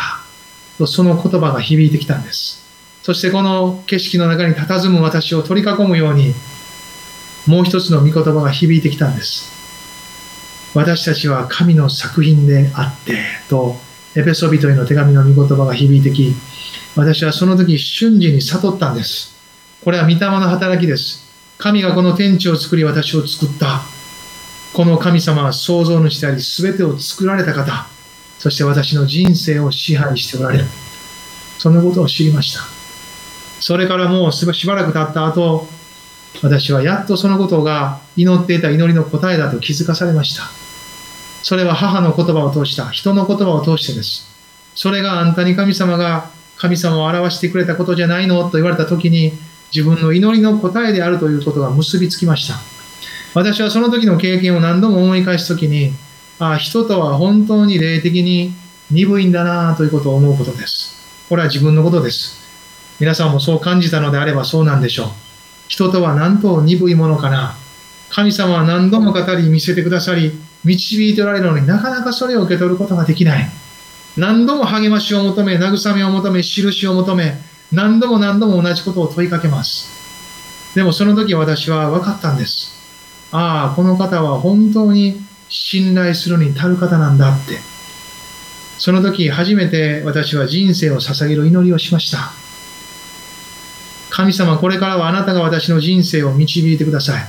[0.77, 2.61] とその言葉が響いてきたんです
[3.03, 6.33] そしてこの景色の中に佇む私を取り囲むように
[7.45, 9.51] もう一つの御言葉が響いてきたんです
[10.73, 13.17] 私たちは神の作品であって
[13.49, 13.75] と
[14.15, 16.33] エペソビトへの手紙の御言葉が響いてき
[16.95, 19.31] 私はその時瞬時に悟ったんです
[19.83, 21.27] これは御霊の働きです。
[21.57, 23.81] 神がこの天地を作り私を作った。
[24.73, 27.87] この神様は創造主であり、全てを作られた方。
[28.37, 30.65] そして私の人生を支配しておられる。
[31.57, 32.61] そんなことを知りました。
[33.59, 35.67] それからもうしばらく経った後、
[36.43, 40.60] 私はやっとそのことが祈っていた祈りの答えだと気づかされました。
[41.43, 44.27] それは母の言葉を通した、人の言葉を通してです。
[44.75, 49.33] それがあんたに神様が神様を表してくれたことじゃないのと言われた時に、
[49.73, 52.55] 自分の祈りの答えであるということが結びつきました。
[53.33, 55.93] 私はその時の経験を何度も思い返す時に、
[56.39, 58.53] ああ、人とは本当に霊的に
[58.91, 61.25] 鈍いんだなということを思うことです。
[61.29, 62.41] これは自分のことです。
[62.99, 65.07] 皆さんもそう感じたのであればそうなんでしょう。
[65.67, 67.55] 人とは何と鈍いものかな。
[68.09, 73.49] 神様は何度も語り見せてくださり、導いておられるのになかなかそれを受け取ることができない。
[74.17, 77.39] 何度も励ましを求め、慰めを求め、印を求め、
[77.71, 79.89] 何度も何度も同じことを問いかけます。
[80.75, 82.73] でもその時私は分かったんです。
[83.31, 87.57] ああ、この方は本当に信頼するに足る方なんだって。
[88.77, 92.31] その時初めて私は人生を捧げる祈りをしました。
[94.09, 97.23] 神様、これからはあなたが私の人生を導いてください。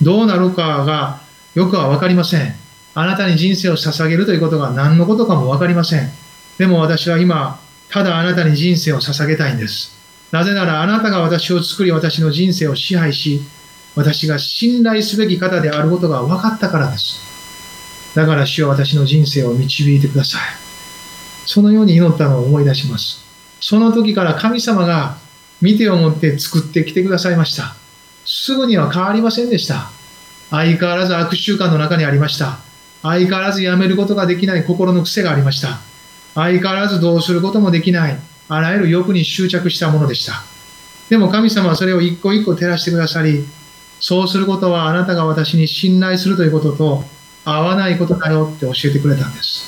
[0.00, 1.20] どうなるかが
[1.54, 2.54] よくは分かりません。
[2.94, 6.10] あなたに人生を捧げるということが何のことかも分かりません。
[6.58, 9.96] でも私は今、ただあなたに人生を捧げたいんです。
[10.32, 13.42] なぜならあなたが私を作り私の人生を支配し、
[13.96, 17.20] 私が信頼すべき方であることが分かったからです。
[18.14, 20.40] だから主よ私の人生を導いてください。
[21.46, 23.24] そのように祈ったのを思い出します。
[23.60, 25.16] その時から神様が
[25.60, 27.74] 見てを持って作ってきてくださいました。
[28.24, 29.90] すぐには変わりませんでした。
[30.50, 32.69] 相変わらず悪習慣の中にありました。
[33.02, 35.78] 相変わらずやめることができない心の癖がありました。
[36.34, 40.42] 相変わらずどうすることもできない、あらゆる欲に執着したものでした。
[41.08, 43.44] でも神様はそれを一個一個照らしてくださり、
[43.98, 47.04] そうすることはあなたが私に信頼するということと
[47.44, 49.64] 合わないことだよって教えてくれたんです。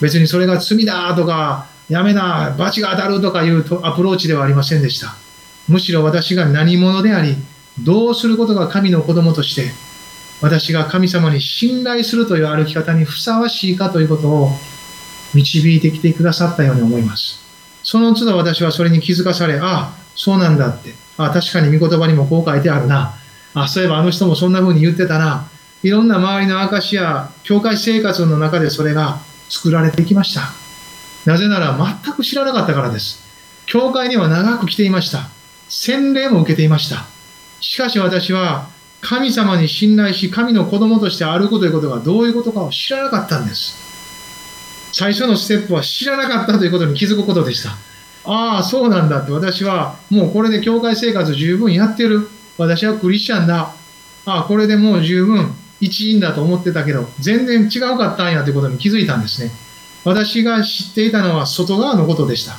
[0.00, 5.14] 別にそれが罪だとか、やめな、罰が当たるとかいうアプローチではありませんでした。
[5.68, 7.36] むしろ私が何者であり、
[7.78, 9.72] どうすることが神の子供として、
[10.40, 14.50] 私が神様に信頼するという歩き方にふさわしいかということを
[15.34, 17.40] 導いてきてくださったように思います。
[17.82, 23.14] その都度私はそれに気づかされ、ああ、そうなんだって、ああ、確かに御言葉にもこう書いてあるな、
[23.54, 25.48] あそういえばあの人もそんな風に言ってたな、
[25.82, 30.42] いろんな周りの証や教会生活の中でそれが作られてきました。
[31.26, 33.22] なぜなら全く知らなかったからです。
[33.66, 35.28] 教会には長く来ていました。
[35.68, 37.04] 洗礼も受けていました。
[37.60, 38.68] しかし私は
[39.00, 43.76] 神様に信頼し、神の子供として歩くということがどういうことかを知らなかったんです。
[44.92, 47.70] 最初のステップは知らなかったということに気づくことでした。
[48.24, 52.28] ああ、そうなんだって私はもうこれで教会生活十分やってる。
[52.58, 53.72] 私はクリスチャンだ。
[54.26, 59.50] ああ、これでもう十分一員だと思ってたけど、全然違うかったんやということに気づいたんですね。
[60.04, 62.58] 私が知っていたのは外側のことでした。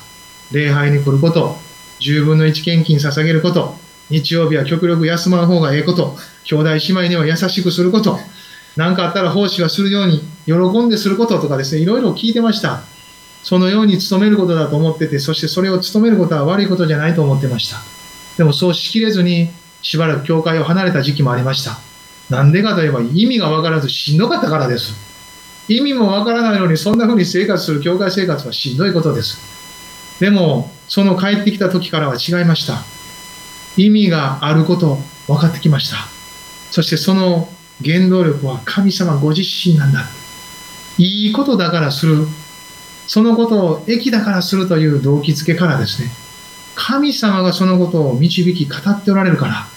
[0.51, 1.57] 礼拝に来ること、
[1.99, 3.75] 10分の1献金捧げること、
[4.11, 8.19] 日曜日は極力休まん方がええこと、兄弟姉妹には優しくすること、
[8.75, 12.81] 何かあったら奉仕はするように喜んですることとかですね、いろいろ聞いてました。
[13.43, 17.77] そのように努めることだと思ってて、そしてそれを努めることは悪いことじゃないと思ってました。
[18.37, 19.49] でもそうしきれずに、
[19.81, 21.79] しばらく教会を離れた時期もありました。
[22.29, 24.93] なんでかといえば意味がわからずしんどかったからです。
[25.67, 29.37] 意味もわからないのにそんな風に生活する教会生活はしんどいことです。
[30.19, 32.83] でも、その帰ってきた時からは違いました。
[33.77, 35.97] 意味があること分かってきました。
[36.71, 37.49] そしてその
[37.83, 40.05] 原動力は神様ご自身なんだ。
[40.97, 42.27] いいことだからする。
[43.07, 46.09] そのことを益だからするという動機づけからですね。
[46.75, 49.67] 神様がそのことを導き語っておられるから。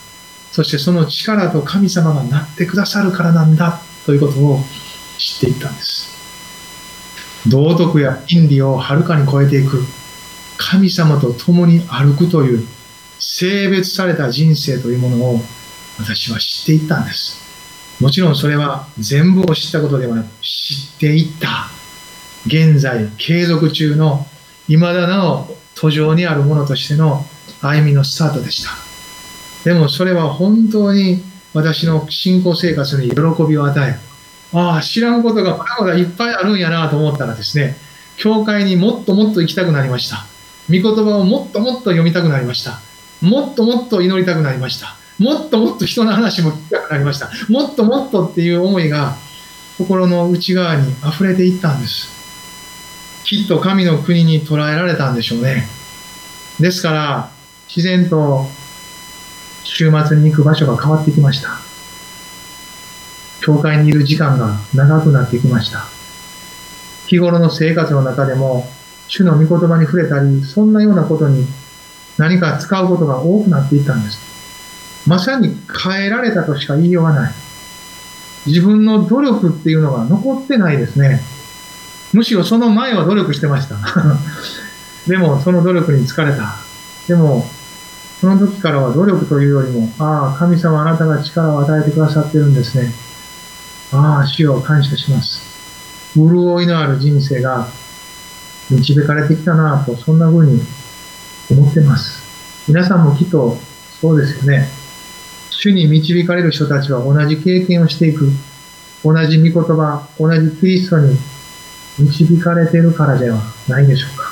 [0.53, 4.61] そしてその力と神様がなってくださるからなんだということを
[5.19, 6.15] 知っていったんです。
[7.49, 9.83] 道徳や倫理をはるかに超えていく
[10.57, 12.67] 神様と共に歩くという
[13.25, 15.41] 性別された人生というものを
[15.99, 17.43] 私は知っていったんです。
[18.01, 21.71] もちろんそれは全部を知ったことではなく知っていった。
[22.47, 24.27] 現在継続中の
[24.67, 27.25] 未だなお途上にあるものとしての
[27.63, 28.71] 歩みのスタートでした。
[29.65, 31.23] でもそれは本当に
[31.55, 33.17] 私の信仰生活に喜
[33.49, 33.99] びを与え、
[34.53, 37.77] ああ、知らんことがまだまだいっぱいあるんやなと思ったらですね、
[38.19, 40.27] 教会にもっともっと行きたくなりました。
[40.69, 42.81] 御言葉をもっともっと読みたくなりました。
[43.25, 44.97] もっともっと祈りたくなりました。
[45.19, 47.31] もっともっと人の話も聞きたくなりました。
[47.49, 49.17] もっともっとっていう思いが
[49.79, 52.09] 心の内側に溢れていったんです。
[53.25, 55.67] きっと神の国に捉えられたんでしょうね。
[56.61, 57.31] ですから、
[57.69, 58.47] 自然と
[59.65, 61.49] 週末に行く場所が変わってきました。
[63.41, 65.85] 教会にいる時間が長くなってきました。
[67.07, 68.69] 日頃の生活の中でも、
[69.09, 71.47] 主の御言葉に触れたり、そんなようなことに
[72.19, 74.19] 何か使うことが多くなっていったんです。
[75.07, 77.33] まさに変えられたとしか言いようがない。
[78.47, 81.21] 自分の努力っていうのが残ってないですね。
[82.13, 83.77] むしろその前は努力してました。
[85.09, 86.57] でもその努力に疲れた。
[87.09, 87.49] でも、
[88.21, 92.93] その時からは努力というよりも、ああ、神様あなたが力を与えてくださってるんですね。
[93.93, 95.43] ああ、主を感謝します。
[96.15, 97.69] 潤いのある人生が
[98.71, 100.63] 導かれてきたなと、そんな風に
[101.51, 102.23] 思ってます。
[102.69, 103.59] 皆さんもきっと
[104.01, 104.69] そうですよね。
[105.51, 108.31] 主に導かれる人たちは同じ経験をしていく。
[109.05, 111.17] 同じ御言葉、同じキリストに
[111.99, 113.39] 導かれているからでは
[113.69, 114.31] ないでしょうか。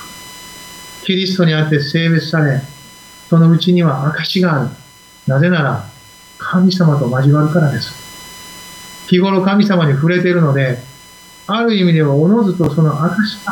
[1.04, 2.60] キリストにあって性別され、
[3.28, 4.70] そのうちには証がある。
[5.26, 5.88] なぜなら、
[6.38, 7.92] 神様と交わるからです。
[9.08, 10.78] 日頃神様に触れているので、
[11.46, 13.44] ある意味ではおのずとその証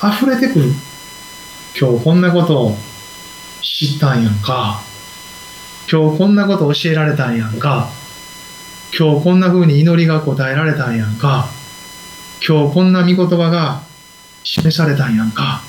[0.00, 0.72] が溢れてくる。
[1.76, 2.76] 今日こんなことを
[3.60, 4.80] 知ったんやんか。
[5.90, 7.90] 今日こんなこと教えられたんやんか。
[8.96, 11.48] 今日こんな風に祈りが答えられたんやんか。
[12.46, 13.82] 今日こんな御言葉が
[14.44, 15.62] 示されたんやんか。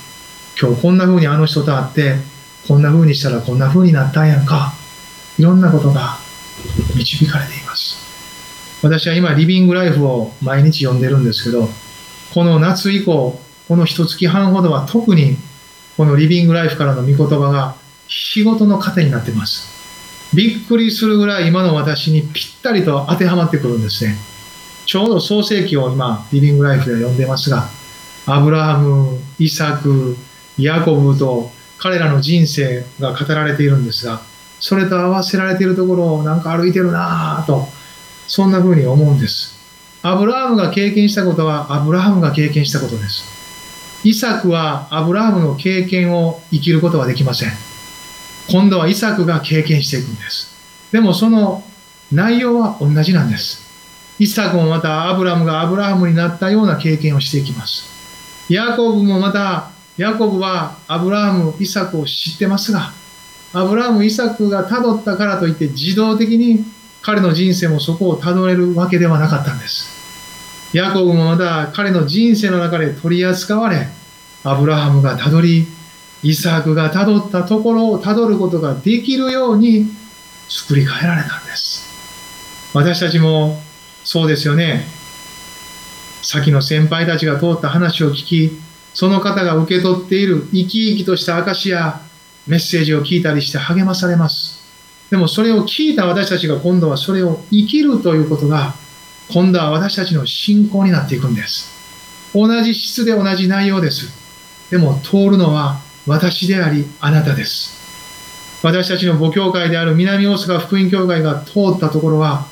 [0.62, 2.18] 今日こんな風にあの人と会って、
[2.68, 4.74] こんな風にしたらこんな風になったんやんか。
[5.40, 6.20] いろんなことが
[6.96, 7.98] 導かれています。
[8.84, 11.68] 私は今、リビングライフを毎日読んでるんですけど、
[12.32, 15.38] この夏以降、この一月半ほどは特に
[15.98, 17.76] このリビングライフからの御言葉が
[18.08, 19.74] 仕事の糧になってます。
[20.34, 24.16] びっくりするぐらい今の私にぴったりと当てはまってくるんですね。
[24.86, 27.70] ちょうど創世記を今、リビングライフで読んでますが、
[28.28, 30.16] アブラハム、イサク、
[30.58, 34.22] ヤコブと彼らの人生が語られているんですが、
[34.60, 37.68] それと合わせられているところをなんか歩いてるなぁと、
[38.28, 39.56] そんな風に思うんです。
[40.02, 43.35] アブラハムが経験したことはアブラハムが経験したことです。
[44.06, 47.50] イサクはアブラハムの経験を生きることはできません。
[48.52, 50.54] 今度はイサクが経験していくんです。
[50.92, 51.64] でもその
[52.12, 53.66] 内容は同じなんです。
[54.20, 57.90] イサクもまたアブラムがアブラハムになったような経験をしていきます。
[58.48, 62.94] ヤコブもまた、ヤコブはアブラハム、イサクを知ってますが、
[63.54, 66.64] アブラハム、イサクが辿ったからといって自動的に
[67.02, 69.95] 彼の人生もそこを辿れるわけではなかったんです。
[70.76, 73.88] ヤコブもまた彼の人生の中で取り扱われ、
[74.44, 75.66] アブラハムが辿り、
[76.22, 79.86] イサクが辿ったところを辿ることができるように
[80.50, 81.86] 作り変えられたんです。
[82.74, 83.62] 私たちも
[84.04, 84.86] そうですよね。
[86.22, 88.60] 先の先輩たちが通った話を聞き、
[88.94, 92.02] その方が受け取っている生き生きとした証や
[92.48, 94.62] メッセージを聞いたりして励まされます。
[95.10, 98.76] でもそれを聞いた私たちが今度はそれを生きるということが、
[99.32, 101.74] 今度は私たちの信仰になっていくんです。
[102.34, 104.08] 同じ質で同じ内容です。
[104.70, 107.76] でも通るのは私でありあなたです。
[108.62, 112.48] 私たちの母教会である南大阪福音教会が通ったところは、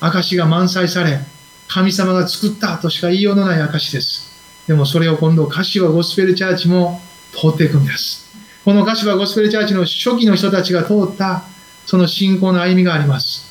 [0.00, 1.20] 証が満載され、
[1.66, 4.30] 神様が作ったとしか言いようのない証です。
[4.66, 7.02] でもそれを今度、柏ゴスペルチャーチも
[7.32, 8.28] 通っていくんです。
[8.64, 11.44] この柏ゴスペルチャーチの初期の人たちが通った
[11.86, 13.47] その信仰の歩みがあります。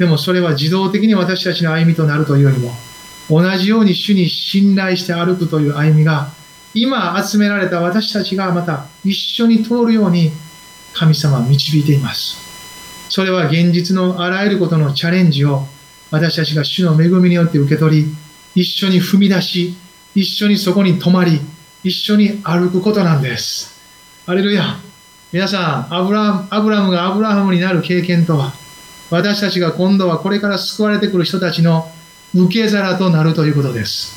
[0.00, 2.72] でもそれは自動的に私たちの歩みとなるというよりも、
[3.28, 6.30] 同じように主に信頼して歩くという歩みが、
[6.72, 10.32] 今集められた私たちがまた一緒に通るように
[10.94, 12.38] 神様は導いています。
[13.10, 15.66] それは現実のあらゆることのチャレンジを
[16.10, 18.14] 私たちが主の恵みによって受け取り、
[18.54, 19.74] 一緒に踏み出し、
[20.14, 21.42] 一緒にそこに泊まり、
[21.84, 23.78] 一緒に歩くことなんです。
[24.24, 24.78] アレルヤ。
[25.30, 28.54] 皆さん、アブラアブラムがアブラハムになる経験とは、
[29.10, 31.90] 私たちが今度はこれから救われてくる人たちの
[32.34, 34.16] 受け皿となるということです。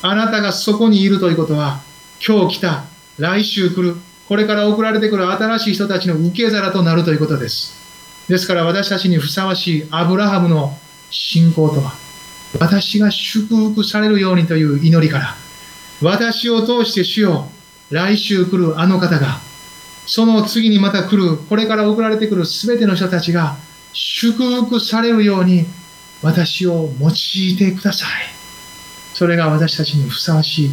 [0.00, 1.80] あなたがそこにいるということは、
[2.26, 2.84] 今日来た、
[3.18, 3.96] 来週来る、
[4.26, 7.74] これから送られてくる新しい人たちの受け皿となるということです。
[8.28, 10.78] ですから私たちにふさわしいアブラハムの
[11.10, 11.92] 信仰とは、
[12.58, 15.34] 私が祝福されるようにという祈りから、
[16.00, 17.50] 私を通して主よ、
[17.90, 19.40] 来週来るあの方が、
[20.06, 23.56] その次にまた来る、これから送られてくるすべての人たちが
[23.94, 24.32] 祝
[24.64, 25.66] 福されるように
[26.20, 28.08] 私を用いてください。
[29.14, 30.70] それが私たちにふさわしい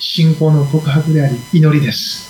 [0.00, 2.26] 信仰の告白であり、祈りです。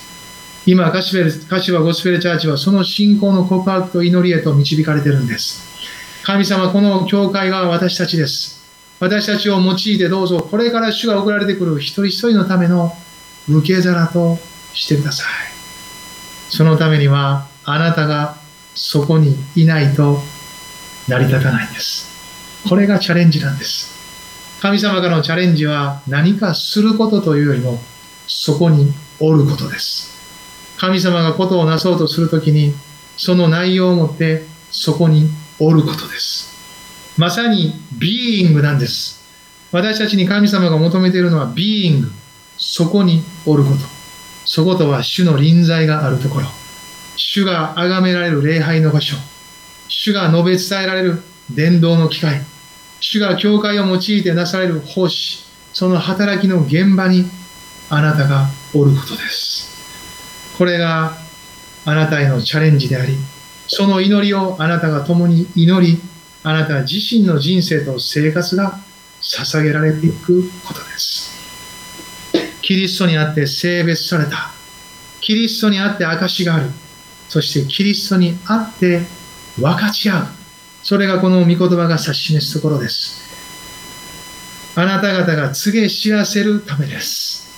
[0.66, 1.16] 今、カシ
[1.48, 5.64] 柏ゴスペルチャーチはその信仰の告白と祈りへと導かれてるんです。
[6.22, 8.62] 神様、この教会が私たちです。
[9.00, 12.92] 私たちを用いてどうぞ、これから主が送られてくる一人一人のための
[13.48, 14.38] 受け皿と
[14.74, 15.26] してください。
[16.50, 18.35] そのためにはあなたが
[18.76, 20.20] そこにいないと
[21.08, 22.06] 成り立たないんです。
[22.68, 23.96] これがチャレンジなんです。
[24.60, 27.78] 神様からのチャレンジは何かすることというよりも
[28.26, 30.14] そこにおることです。
[30.78, 32.74] 神様がことをなそうとするときに
[33.16, 36.54] その内容をもってそこにおることです。
[37.16, 39.24] まさにビーイングなんです。
[39.72, 42.10] 私たちに神様が求めているのはビーイング。
[42.58, 43.78] そこにおること。
[44.44, 46.46] そことは主の臨在があるところ。
[47.16, 49.16] 主が崇められる礼拝の場所。
[49.88, 52.42] 主が述べ伝えられる伝道の機会。
[53.00, 55.44] 主が教会を用いてなされる奉仕。
[55.72, 57.24] その働きの現場に
[57.90, 60.56] あなたがおることです。
[60.58, 61.16] これが
[61.84, 63.16] あなたへのチャレンジであり、
[63.68, 66.00] その祈りをあなたが共に祈り、
[66.42, 68.78] あなた自身の人生と生活が
[69.20, 71.36] 捧げられていくことです。
[72.62, 74.50] キリストにあって性別された。
[75.20, 76.70] キリストにあって証がある。
[77.36, 79.02] そしてキリストにあって
[79.60, 80.26] 分かち合う。
[80.82, 83.20] それがこの御言葉が指し示すところです。
[84.74, 87.52] あなた方が告げ知らせるためです。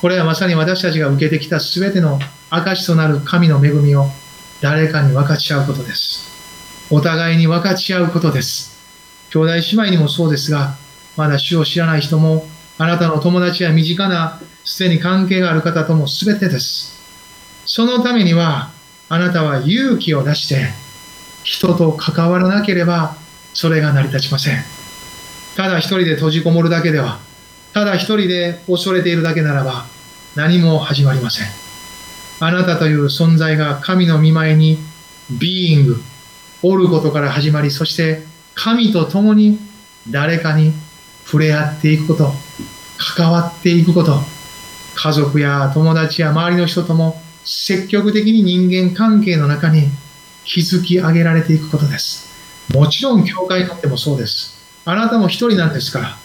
[0.00, 2.18] これはまさに私たちが受けてきた全ての
[2.50, 4.06] 証となる神の恵みを
[4.60, 6.28] 誰かに分かち合うことです。
[6.90, 8.76] お互いに分かち合うことです。
[9.30, 10.74] 兄弟姉妹にもそうですが、
[11.16, 12.44] まだ主を知らない人も、
[12.76, 16.96] あなたの友達や身近なすでに関係がある方とも全てです。
[17.66, 18.70] そのためには、
[19.08, 20.66] あなたは勇気を出して、
[21.44, 23.16] 人と関わらなければ、
[23.54, 24.64] それが成り立ちません。
[25.56, 27.20] ただ一人で閉じこもるだけでは、
[27.72, 29.86] ただ一人で恐れているだけならば、
[30.34, 31.46] 何も始まりません。
[32.40, 34.78] あなたという存在が神の見前に、
[35.30, 36.02] ビーイング、
[36.62, 39.58] おることから始まり、そして神と共に
[40.10, 40.72] 誰かに
[41.24, 42.32] 触れ合っていくこと、
[42.98, 44.20] 関わっていくこと、
[44.96, 49.88] 家族や友達や周りの人とも積極的に人間関係の中に
[50.44, 52.26] 築き上げられていくことです。
[52.74, 54.56] もちろん教会にとってもそうです。
[54.84, 56.16] あなたも一人なんですから、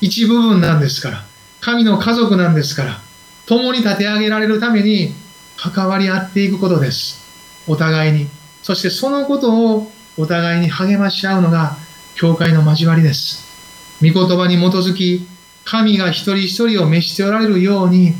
[0.00, 1.24] 一部分なんですから、
[1.60, 3.00] 神の家族なんですから、
[3.44, 5.12] 共に立て上げられるために
[5.58, 7.20] 関わり合っていくことです。
[7.66, 8.26] お互いに。
[8.62, 11.76] そしてそのことをお互いに励まし合うのが
[12.14, 13.44] 教会の交わりです。
[14.00, 15.26] 御言葉に基づき、
[15.64, 18.14] 神が一人一人を召しておられるように、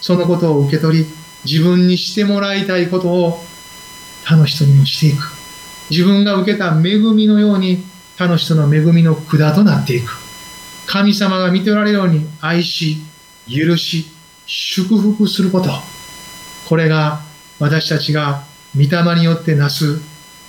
[0.00, 1.06] そのことを受け取り、
[1.46, 3.44] 自分にしてもらいたいことを
[4.24, 5.32] 他の人にもしていく。
[5.88, 7.84] 自分が受けた恵みのように
[8.16, 10.10] 他の人の恵みの管となっていく。
[10.86, 12.98] 神様が見ておられるように愛し、
[13.48, 14.06] 許し、
[14.46, 15.70] 祝福すること。
[16.68, 17.20] これが
[17.58, 18.42] 私たちが
[18.74, 20.00] 御霊によってなす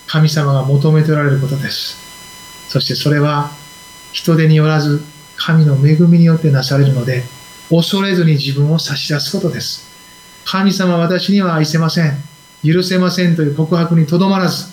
[0.07, 1.97] 神様が求めておられることです。
[2.69, 3.51] そしてそれは
[4.11, 5.01] 人手によらず
[5.35, 7.23] 神の恵みによってなされるので、
[7.69, 9.86] 恐れずに自分を差し出すことです。
[10.49, 12.13] 神様私には愛せません。
[12.63, 14.71] 許せませんという告白にとどまらず、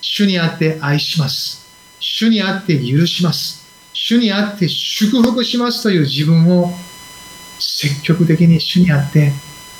[0.00, 1.66] 主にあって愛します。
[1.98, 3.66] 主にあって許します。
[3.92, 6.70] 主にあって祝福しますという自分を
[7.58, 9.32] 積極的に主にあって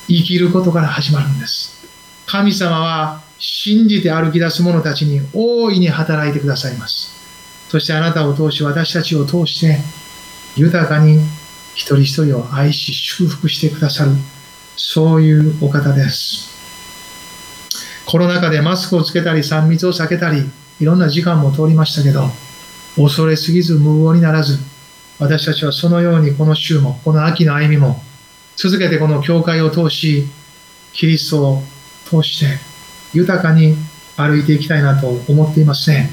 [0.09, 1.86] 生きることから始まるんです。
[2.26, 7.14] 神様は信じて歩き出す者たちに大いに働いてくださいます。
[7.68, 9.78] そしてあなたを通し、私たちを通して、
[10.57, 11.20] 豊かに
[11.74, 14.11] 一人一人を愛し祝福してくださる、
[14.77, 16.55] そういうお方です。
[18.07, 20.49] コロナ禍でマスクをつけたり、3密を避けたり、
[20.81, 22.29] いろんな時間も通りましたけど、
[22.97, 24.59] 恐れすぎず無謀にならず、
[25.18, 28.03] 私たちはそのようにこの週も、この秋の歩みも、
[28.57, 30.27] 続けてこの教会を通し、
[30.93, 31.62] キリストを
[32.05, 32.59] 通して
[33.12, 33.77] 豊かに
[34.16, 36.11] 歩いていきたいなと思っていますね。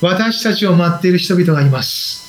[0.00, 2.28] 私たちを待っている人々がいます。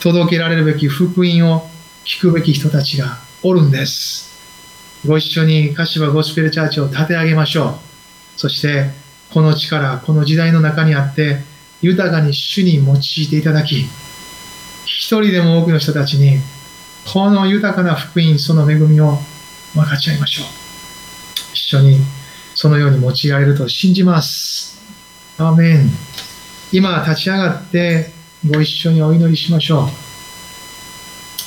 [0.00, 1.68] 届けられるべき福音を
[2.04, 4.29] 聞くべき人たちがおるんです。
[5.06, 7.78] ご一緒に柏ゴスペルチャーチを立て上げましょ
[8.36, 8.40] う。
[8.40, 8.90] そして、
[9.32, 11.38] この力、この時代の中にあって、
[11.82, 13.86] 豊かに主に用いていただき、
[14.84, 16.38] 一人でも多くの人たちに、
[17.12, 19.18] この豊かな福音、その恵みを
[19.74, 20.46] 分かち合いましょう。
[21.54, 21.98] 一緒に
[22.54, 24.80] そのように用いられると信じます。
[25.38, 25.90] アーメン。
[26.72, 28.10] 今立ち上がって
[28.46, 29.88] ご一緒にお祈りしましょう。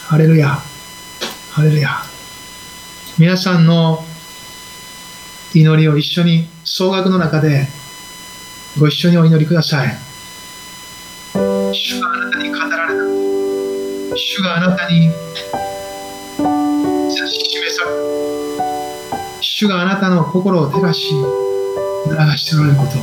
[0.08, 0.60] ハレルヤ。
[1.52, 1.90] ハレルヤ。
[3.20, 4.04] 皆さんの
[5.54, 7.68] 祈りを一緒に総額の中で
[8.80, 9.96] ご一緒にお祈りください。
[11.72, 14.16] 主があなたに語られた。
[14.18, 15.14] 主があなたに指
[17.30, 17.92] し示され
[18.58, 19.42] た。
[19.42, 22.94] 主があなたの心を照らし、促しておられること。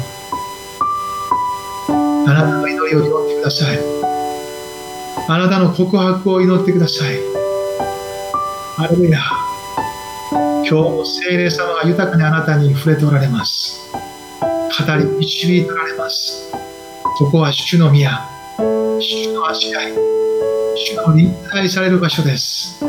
[2.28, 3.78] あなたの祈りを祈ってください。
[5.28, 7.20] あなたの告白を祈ってください。
[8.76, 9.49] アレルヤ。
[10.70, 13.90] 今日も聖霊様が豊かにあなたに触れておられます。
[13.90, 16.52] 語り導いておられます。
[17.18, 18.20] ここは主の宮、
[18.56, 19.92] 主の足合い、
[20.76, 22.78] 主の臨在される場所です。
[22.84, 22.86] ア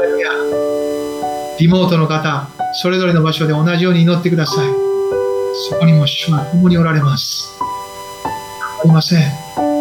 [0.00, 0.32] レルヤ。
[1.60, 2.48] リモートの方、
[2.82, 4.66] それぞれの場所で同じように祈ってください。
[5.70, 7.48] そこにも主は共におられます。
[8.82, 9.71] ありません。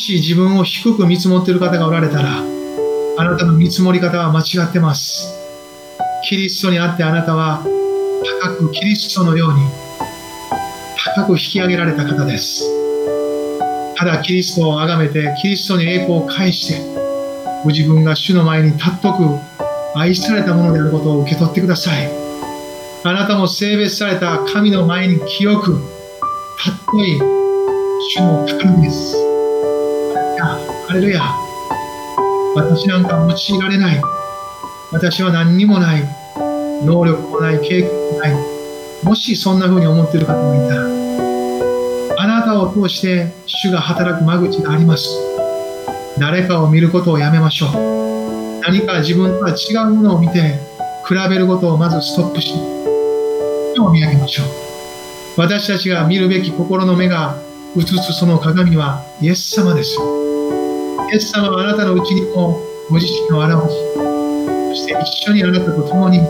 [0.00, 5.36] し自分を低く見積もっている方がおられたら、あなたの見積もり方は間違ってます。
[6.28, 7.62] キリストにあってあなたは
[8.40, 9.60] 高くキリストのように
[11.14, 12.64] 高く引き上げられた方です。
[13.96, 16.80] ただキリストを崇めて、キリストに栄光を返して、
[17.62, 19.38] ご自分が主の前に尊く
[19.94, 22.10] 愛されたものであることを受け取ってください。
[23.02, 25.82] あなたも性別された神の前に清く、
[26.58, 27.18] 尊い
[28.14, 29.29] 主の宝です。
[30.44, 31.22] ハレルヤ。
[32.54, 34.02] 私なんか用いられない。
[34.92, 36.02] 私は何にもない。
[36.84, 38.34] 能力もない、経験もない。
[39.02, 45.08] もしそんな風に思っている方もいたら、あなたを通して主が働く間口があります。
[46.18, 48.60] 誰かを見ることをやめましょう。
[48.62, 50.58] 何か自分とは違うものを見て、
[51.06, 52.54] 比べることをまずストップし、
[53.74, 54.46] 主を見上げましょう。
[55.36, 57.36] 私たちが見るべき心の目が
[57.76, 60.19] 映すその鏡はイエス様です。
[61.12, 63.74] イエス様はあなたのうちにもご自身を表し、
[64.68, 66.20] そして一緒にあなたと共に、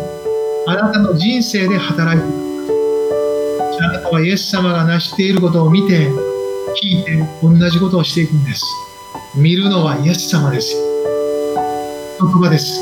[0.66, 3.76] あなたの人生で働いていく。
[3.82, 6.08] あなたはイエス様が成していることを見て、
[6.82, 8.64] 聞いて、同じことをしていくんです。
[9.36, 10.74] 見るのはイエス様です。
[12.18, 12.80] 言葉です。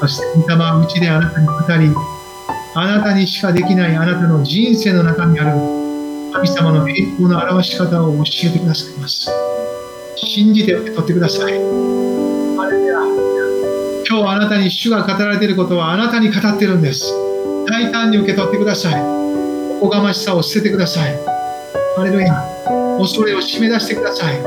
[0.00, 1.94] そして、御霊はうちであなたに語り、
[2.74, 9.51] あなたにしかできないあなたの人生の中にある神様の栄光の表し方を教えてくださいます。
[10.24, 11.54] 信じて受け取ってください。
[14.08, 17.12] 今日あなたに主が語られていることはあなたに語っているんです。
[17.66, 19.02] 大胆に受け取ってください。
[19.02, 21.18] おこがましさを捨ててください。
[21.96, 22.34] ハレルヤ。
[22.98, 24.38] 恐れを締め出してください。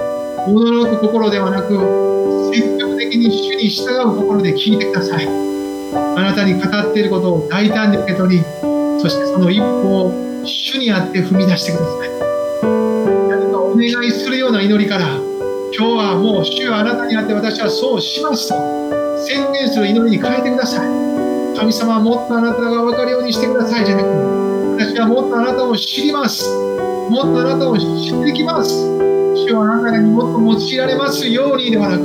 [0.48, 5.28] 驚く心ではなく、積極的に主に従う心で聞いてください。
[5.28, 8.44] あなたに語っていることを大胆に受け取り、
[9.02, 12.10] そしてその一歩を主にあって踏み出してください。
[13.30, 15.25] 何かお願いするような祈りから、
[15.78, 18.56] 今日はもう主はあなたにあって私はそうしますと。
[19.28, 20.88] 宣言する祈りに変えてください。
[21.58, 24.08] 神様はもっとあなたが分かるようにしてくださいじゃなく
[24.78, 26.48] 私はもっとあなたを知ります。
[27.10, 28.72] もっとあなたを知ってきます。
[29.36, 32.04] 主はあなたにもっと用いられますようにではなく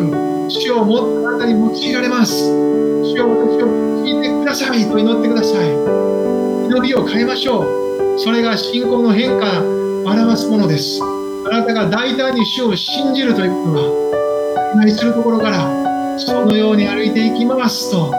[0.51, 2.43] 主をもっとあなたに用いられます。
[2.43, 3.69] 主を私を
[4.03, 5.71] 聞いてくださいと祈ってください。
[5.71, 8.19] 祈りを変えましょう。
[8.19, 11.20] それが信仰の変化を表すものです。
[11.47, 18.13] あなたが大胆に主を信じるということは、お願いするところから、そのように歩いていきますと、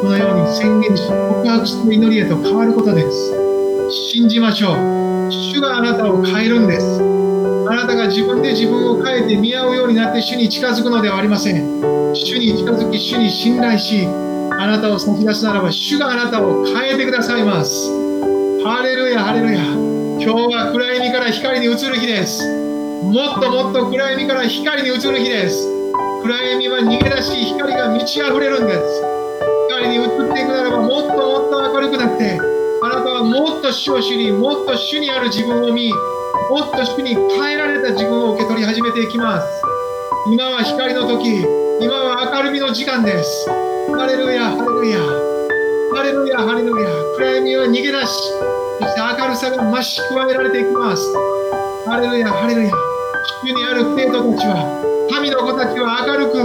[0.00, 3.32] そのように宣言し、告白する祈りへと変わることです。
[4.12, 5.30] 信じましょう。
[5.30, 7.00] 主があなたを変えるんです。
[7.68, 11.80] あなたが自分で自分を変えて見合うようになって主に近づくのではありません。
[12.14, 14.06] 主に近づき、主に信頼し、
[14.58, 17.90] あなたを先出すならば、主があなたを変えてくださいます。
[18.64, 19.85] ハレルヤ、ハレルヤ。
[20.18, 22.42] 今日は暗闇から光に移る日です。
[23.04, 25.68] もっともっと暗闇から光に移る日です。
[26.22, 29.02] 暗闇は逃げ出し光が満ち溢れるんです。
[29.68, 32.40] 光に移っていくならばもっともっと明るくなって
[32.82, 39.46] あなたはもっと主を知りもっと主にある自分を見もっと主に変えられた自分を受け取り始めていきます。
[40.32, 41.42] 今は光の時
[41.80, 43.50] 今は明るみの時間です。
[43.94, 45.25] ハレルヤハレルヤ。
[49.36, 51.12] さが増し加えられていきます。
[51.86, 52.72] ハレルヤ、ハレルヤ。
[53.44, 54.64] 主にある生徒たちは、
[55.12, 56.40] 神の子たちは明るく、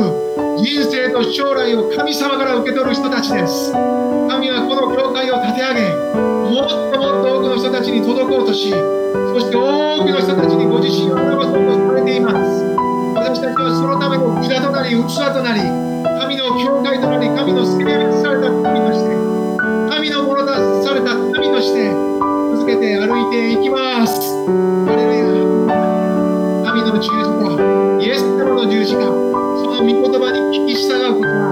[0.60, 3.72] 人生と将来を神様から受け取る人たちです。
[3.72, 5.88] 神はこの教会を立て上げ、
[6.52, 12.76] もっともっと多くの人たちに届こうとし、そして多くの人たちにご自身を表そうとされています。
[13.16, 15.64] 私たちはそのための札となり、器となり、
[16.20, 19.16] 神の教会となり、神の性別された神として、
[19.96, 22.01] 神のものとされた神として、
[22.72, 24.16] けて歩いていきます。
[24.88, 25.26] ハレルヤ
[26.64, 27.52] 神の十字架、
[28.00, 31.52] イエス様の十字架、その御言葉に聞き従うことは、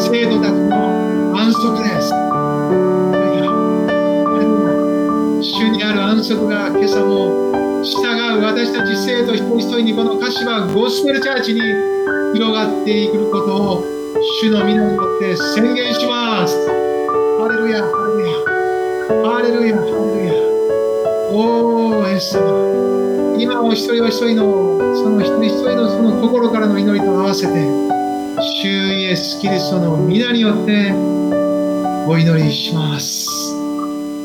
[0.00, 2.08] 生徒たちの安息です。
[5.42, 7.52] 主にある安息が今朝も
[7.84, 11.60] 従う私たち生徒一人一人にこの柏ゴスペルチャーチに
[12.32, 13.84] 広がっていくことを
[14.40, 16.56] 主の皆によって宣言します。
[16.66, 18.56] ハレルヤ、ハレルヤ。
[19.06, 20.35] ハレ
[21.38, 23.36] おー、イエス様。
[23.38, 27.52] 今お一人お一人の、その一人一人のその心からの祈りと合わせて、
[28.40, 30.92] 主イエス・キリストの皆によって
[32.08, 33.28] お祈りします。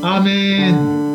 [0.01, 1.11] アーメン。